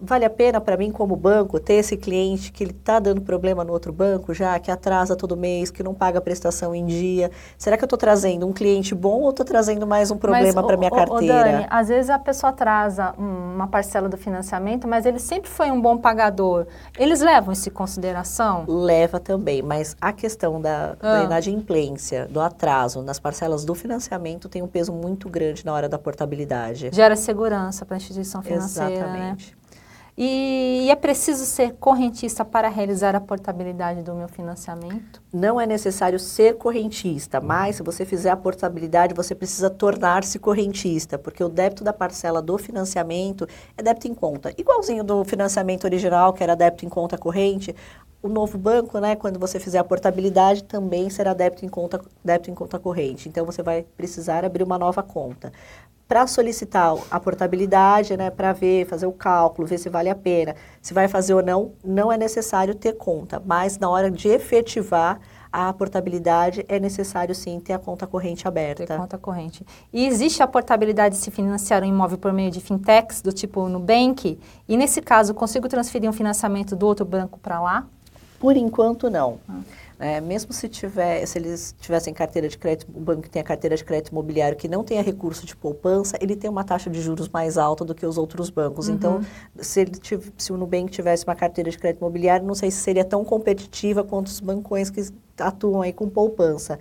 vale 0.00 0.24
a 0.24 0.30
pena 0.30 0.60
para 0.60 0.76
mim, 0.76 0.92
como 0.92 1.16
banco, 1.16 1.58
ter 1.58 1.74
esse 1.74 1.96
cliente 1.96 2.52
que 2.52 2.62
ele 2.62 2.70
está 2.70 3.00
dando 3.00 3.20
problema 3.20 3.64
no 3.64 3.72
outro 3.72 3.92
banco 3.92 4.32
já, 4.32 4.56
que 4.60 4.70
atrasa 4.70 5.16
todo 5.16 5.36
mês, 5.36 5.70
que 5.70 5.82
não 5.82 5.92
paga 5.92 6.18
a 6.18 6.20
prestação 6.22 6.72
em 6.74 6.86
dia? 6.86 7.30
Será 7.58 7.76
que 7.76 7.82
eu 7.82 7.86
estou 7.86 7.98
trazendo 7.98 8.46
um 8.46 8.52
cliente 8.52 8.94
bom 8.94 9.22
ou 9.22 9.30
estou 9.30 9.44
trazendo 9.44 9.84
mais 9.86 10.10
um 10.10 10.16
problema 10.16 10.62
para 10.62 10.76
minha 10.76 10.90
ô, 10.90 10.94
ô, 10.94 10.96
carteira? 10.96 11.42
Dani, 11.52 11.66
às 11.68 11.88
vezes 11.88 12.10
a 12.10 12.18
pessoa 12.18 12.50
atrasa 12.50 13.12
um- 13.18 13.54
uma 13.56 13.66
parcela 13.66 14.08
do 14.08 14.16
financiamento, 14.16 14.86
mas 14.86 15.04
ele 15.04 15.18
sempre 15.18 15.50
foi 15.50 15.70
um 15.70 15.80
bom 15.80 15.98
pagador. 15.98 16.66
Eles 16.96 17.20
levam 17.20 17.52
isso 17.52 17.68
em 17.68 17.72
consideração? 17.72 18.64
Leva 18.68 19.18
também, 19.18 19.62
mas 19.62 19.96
a 20.00 20.12
questão 20.12 20.60
da, 20.60 20.94
da 20.94 21.20
Ah. 21.22 21.24
inadimplência, 21.24 22.26
do 22.28 22.40
atraso 22.40 23.02
nas 23.02 23.18
parcelas 23.18 23.64
do 23.64 23.74
financiamento 23.74 24.48
tem 24.48 24.62
um 24.62 24.68
peso 24.68 24.92
muito 24.92 25.28
grande 25.28 25.64
na 25.66 25.72
hora 25.72 25.88
da 25.88 25.98
portabilidade. 25.98 26.90
Gera 26.92 27.16
segurança 27.16 27.84
para 27.84 27.96
a 27.96 27.98
instituição 27.98 28.42
financeira, 28.42 28.90
né? 29.08 29.34
Exatamente. 29.36 29.56
E, 29.65 29.65
e 30.18 30.88
é 30.90 30.96
preciso 30.96 31.44
ser 31.44 31.74
correntista 31.74 32.42
para 32.42 32.68
realizar 32.68 33.14
a 33.14 33.20
portabilidade 33.20 34.02
do 34.02 34.14
meu 34.14 34.28
financiamento? 34.28 35.22
Não 35.30 35.60
é 35.60 35.66
necessário 35.66 36.18
ser 36.18 36.56
correntista, 36.56 37.38
mas 37.38 37.76
se 37.76 37.82
você 37.82 38.06
fizer 38.06 38.30
a 38.30 38.36
portabilidade, 38.36 39.12
você 39.12 39.34
precisa 39.34 39.68
tornar-se 39.68 40.38
correntista, 40.38 41.18
porque 41.18 41.44
o 41.44 41.50
débito 41.50 41.84
da 41.84 41.92
parcela 41.92 42.40
do 42.40 42.56
financiamento 42.56 43.46
é 43.76 43.82
débito 43.82 44.08
em 44.08 44.14
conta. 44.14 44.54
Igualzinho 44.56 45.04
do 45.04 45.22
financiamento 45.24 45.84
original, 45.84 46.32
que 46.32 46.42
era 46.42 46.56
débito 46.56 46.86
em 46.86 46.88
conta 46.88 47.18
corrente, 47.18 47.74
o 48.22 48.28
novo 48.28 48.58
banco, 48.58 48.98
né, 48.98 49.14
quando 49.14 49.38
você 49.38 49.60
fizer 49.60 49.78
a 49.78 49.84
portabilidade, 49.84 50.64
também 50.64 51.08
será 51.10 51.32
débito 51.32 51.64
em 51.64 51.68
conta, 51.68 52.00
débito 52.24 52.50
em 52.50 52.54
conta 52.54 52.78
corrente. 52.78 53.28
Então 53.28 53.44
você 53.44 53.62
vai 53.62 53.84
precisar 53.96 54.44
abrir 54.44 54.64
uma 54.64 54.78
nova 54.78 55.02
conta. 55.02 55.52
Para 56.08 56.24
solicitar 56.28 56.94
a 57.10 57.18
portabilidade, 57.18 58.16
né, 58.16 58.30
para 58.30 58.52
ver, 58.52 58.86
fazer 58.86 59.06
o 59.06 59.12
cálculo, 59.12 59.66
ver 59.66 59.76
se 59.76 59.88
vale 59.88 60.08
a 60.08 60.14
pena, 60.14 60.54
se 60.80 60.94
vai 60.94 61.08
fazer 61.08 61.34
ou 61.34 61.42
não, 61.42 61.72
não 61.84 62.12
é 62.12 62.16
necessário 62.16 62.76
ter 62.76 62.92
conta, 62.92 63.42
mas 63.44 63.76
na 63.76 63.90
hora 63.90 64.08
de 64.08 64.28
efetivar 64.28 65.18
a 65.52 65.72
portabilidade 65.72 66.64
é 66.68 66.78
necessário 66.78 67.34
sim 67.34 67.58
ter 67.58 67.72
a 67.72 67.78
conta 67.78 68.06
corrente 68.06 68.42
Ter 68.42 68.48
aberta. 68.48 68.96
conta 68.96 69.18
corrente. 69.18 69.66
E 69.92 70.06
existe 70.06 70.42
a 70.42 70.46
portabilidade 70.46 71.16
de 71.16 71.20
se 71.20 71.30
financiar 71.32 71.82
um 71.82 71.86
imóvel 71.86 72.18
por 72.18 72.32
meio 72.32 72.52
de 72.52 72.60
fintechs, 72.60 73.20
do 73.20 73.32
tipo 73.32 73.68
Nubank? 73.68 74.38
E 74.68 74.76
nesse 74.76 75.02
caso, 75.02 75.34
consigo 75.34 75.66
transferir 75.68 76.08
um 76.08 76.12
financiamento 76.12 76.76
do 76.76 76.86
outro 76.86 77.04
banco 77.04 77.36
para 77.38 77.60
lá? 77.60 77.84
Por 78.38 78.56
enquanto 78.56 79.08
não. 79.10 79.40
É, 79.98 80.20
mesmo 80.20 80.52
se 80.52 80.68
tiver, 80.68 81.24
se 81.24 81.38
eles 81.38 81.74
tivessem 81.80 82.12
carteira 82.12 82.48
de 82.48 82.58
crédito, 82.58 82.90
o 82.94 83.00
banco 83.00 83.22
que 83.22 83.30
tem 83.30 83.40
a 83.40 83.44
carteira 83.44 83.74
de 83.74 83.82
crédito 83.82 84.10
imobiliário 84.10 84.56
que 84.56 84.68
não 84.68 84.84
tenha 84.84 85.02
recurso 85.02 85.46
de 85.46 85.56
poupança, 85.56 86.18
ele 86.20 86.36
tem 86.36 86.50
uma 86.50 86.64
taxa 86.64 86.90
de 86.90 87.00
juros 87.00 87.28
mais 87.28 87.56
alta 87.56 87.82
do 87.84 87.94
que 87.94 88.04
os 88.04 88.18
outros 88.18 88.50
bancos. 88.50 88.88
Então, 88.90 89.22
se, 89.58 89.80
ele 89.80 89.92
se 90.36 90.52
o 90.52 90.56
Nubank 90.56 90.90
tivesse 90.90 91.24
uma 91.24 91.34
carteira 91.34 91.70
de 91.70 91.78
crédito 91.78 92.00
imobiliário, 92.02 92.46
não 92.46 92.54
sei 92.54 92.70
se 92.70 92.78
seria 92.78 93.04
tão 93.04 93.24
competitiva 93.24 94.04
quanto 94.04 94.26
os 94.26 94.40
bancões 94.40 94.90
que 94.90 95.02
atuam 95.38 95.80
aí 95.80 95.94
com 95.94 96.08
poupança. 96.10 96.78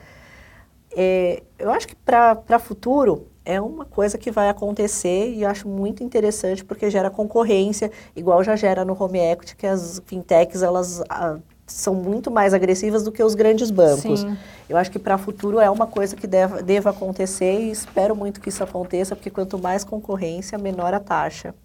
É, 0.95 1.41
eu 1.57 1.71
acho 1.71 1.87
que 1.87 1.95
para 1.95 2.59
futuro 2.59 3.27
é 3.45 3.61
uma 3.61 3.85
coisa 3.85 4.17
que 4.17 4.31
vai 4.31 4.49
acontecer 4.49 5.29
e 5.29 5.43
eu 5.43 5.49
acho 5.49 5.67
muito 5.67 6.03
interessante 6.03 6.65
porque 6.65 6.89
gera 6.89 7.09
concorrência, 7.09 7.91
igual 8.15 8.43
já 8.43 8.55
gera 8.55 8.83
no 8.83 9.01
home 9.01 9.19
equity, 9.19 9.55
que 9.55 9.67
as 9.67 10.01
fintechs 10.05 10.63
elas 10.63 11.01
ah, 11.09 11.37
são 11.65 11.95
muito 11.95 12.29
mais 12.29 12.53
agressivas 12.53 13.03
do 13.03 13.11
que 13.11 13.23
os 13.23 13.33
grandes 13.33 13.71
bancos. 13.71 14.21
Sim. 14.21 14.37
Eu 14.69 14.77
acho 14.77 14.91
que 14.91 14.99
para 14.99 15.17
futuro 15.17 15.59
é 15.59 15.69
uma 15.69 15.87
coisa 15.87 16.15
que 16.15 16.27
deva, 16.27 16.61
deva 16.61 16.91
acontecer 16.91 17.59
e 17.59 17.71
espero 17.71 18.15
muito 18.15 18.39
que 18.39 18.49
isso 18.49 18.63
aconteça, 18.63 19.15
porque 19.15 19.29
quanto 19.29 19.57
mais 19.57 19.83
concorrência, 19.83 20.57
menor 20.57 20.93
a 20.93 20.99
taxa. 20.99 21.55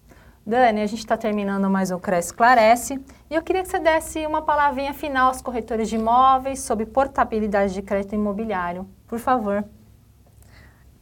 Dani, 0.43 0.81
a 0.81 0.87
gente 0.87 0.99
está 0.99 1.15
terminando 1.15 1.69
mais 1.69 1.91
um 1.91 1.99
Cresce 1.99 2.29
Esclarece 2.29 2.99
e 3.29 3.35
eu 3.35 3.43
queria 3.43 3.61
que 3.61 3.69
você 3.69 3.79
desse 3.79 4.25
uma 4.25 4.41
palavrinha 4.41 4.91
final 4.91 5.27
aos 5.27 5.39
corretores 5.39 5.87
de 5.87 5.97
imóveis 5.97 6.61
sobre 6.61 6.87
portabilidade 6.87 7.73
de 7.75 7.81
crédito 7.83 8.15
imobiliário. 8.15 8.87
Por 9.07 9.19
favor. 9.19 9.63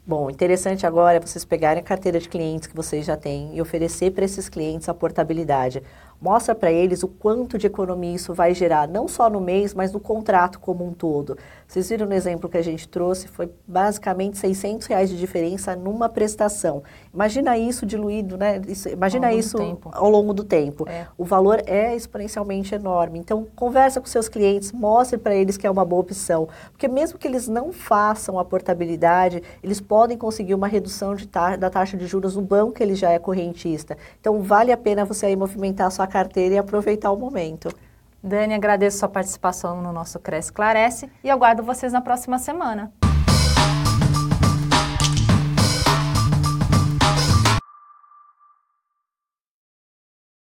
Bom, 0.05 0.29
interessante 0.29 0.87
agora 0.87 1.17
é 1.17 1.19
vocês 1.19 1.45
pegarem 1.45 1.81
a 1.81 1.85
carteira 1.85 2.19
de 2.19 2.27
clientes 2.27 2.67
que 2.67 2.75
vocês 2.75 3.05
já 3.05 3.15
têm 3.15 3.55
e 3.55 3.61
oferecer 3.61 4.11
para 4.11 4.25
esses 4.25 4.49
clientes 4.49 4.89
a 4.89 4.93
portabilidade. 4.93 5.83
Mostra 6.21 6.53
para 6.53 6.71
eles 6.71 7.01
o 7.01 7.07
quanto 7.07 7.57
de 7.57 7.65
economia 7.67 8.13
isso 8.15 8.33
vai 8.33 8.53
gerar, 8.53 8.87
não 8.87 9.07
só 9.07 9.29
no 9.29 9.39
mês, 9.39 9.73
mas 9.73 9.91
no 9.93 9.99
contrato 9.99 10.59
como 10.59 10.85
um 10.85 10.91
todo. 10.91 11.37
Vocês 11.65 11.87
viram 11.89 12.05
no 12.07 12.13
exemplo 12.13 12.49
que 12.49 12.57
a 12.57 12.61
gente 12.61 12.87
trouxe, 12.89 13.27
foi 13.27 13.49
basicamente 13.65 14.37
600 14.37 14.87
reais 14.87 15.09
de 15.09 15.17
diferença 15.17 15.75
numa 15.75 16.09
prestação. 16.09 16.83
Imagina 17.13 17.57
isso 17.57 17.85
diluído, 17.85 18.37
né? 18.37 18.59
Isso- 18.67 18.89
imagina 18.89 19.27
Ao 19.27 19.33
isso 19.37 19.57
ao 19.93 20.09
longo 20.09 20.33
do 20.33 20.43
tempo. 20.43 20.85
É. 20.89 21.05
O 21.17 21.23
valor 21.23 21.61
é 21.65 21.95
exponencialmente 21.95 22.75
enorme. 22.75 23.17
Então, 23.19 23.47
conversa 23.55 24.01
com 24.01 24.07
seus 24.07 24.27
clientes, 24.27 24.71
mostre 24.73 25.17
para 25.17 25.33
eles 25.35 25.55
que 25.57 25.65
é 25.65 25.71
uma 25.71 25.85
boa 25.85 26.01
opção. 26.01 26.49
Porque 26.71 26.87
mesmo 26.87 27.17
que 27.17 27.27
eles 27.27 27.47
não 27.47 27.71
façam 27.71 28.37
a 28.37 28.43
portabilidade, 28.43 29.41
eles 29.63 29.79
podem 29.79 30.17
conseguir 30.17 30.53
uma 30.53 30.67
redução 30.67 31.15
de 31.15 31.27
ta- 31.27 31.55
da 31.55 31.69
taxa 31.69 31.95
de 31.95 32.05
juros 32.07 32.35
no 32.35 32.41
banco 32.41 32.73
que 32.73 32.83
ele 32.83 32.95
já 32.95 33.11
é 33.11 33.19
correntista. 33.19 33.97
Então, 34.19 34.41
vale 34.41 34.71
a 34.71 34.77
pena 34.77 35.05
você 35.05 35.27
aí 35.27 35.35
movimentar 35.35 35.87
a 35.87 35.91
sua 35.91 36.08
carteira 36.09 36.55
e 36.55 36.57
aproveitar 36.57 37.11
o 37.11 37.17
momento. 37.17 37.69
Dani, 38.21 38.53
agradeço 38.53 38.99
sua 38.99 39.07
participação 39.07 39.81
no 39.81 39.93
nosso 39.93 40.19
Cresce 40.19 40.49
Esclarece 40.49 41.09
e 41.23 41.29
aguardo 41.29 41.63
vocês 41.63 41.93
na 41.93 42.01
próxima 42.01 42.37
semana. 42.37 42.91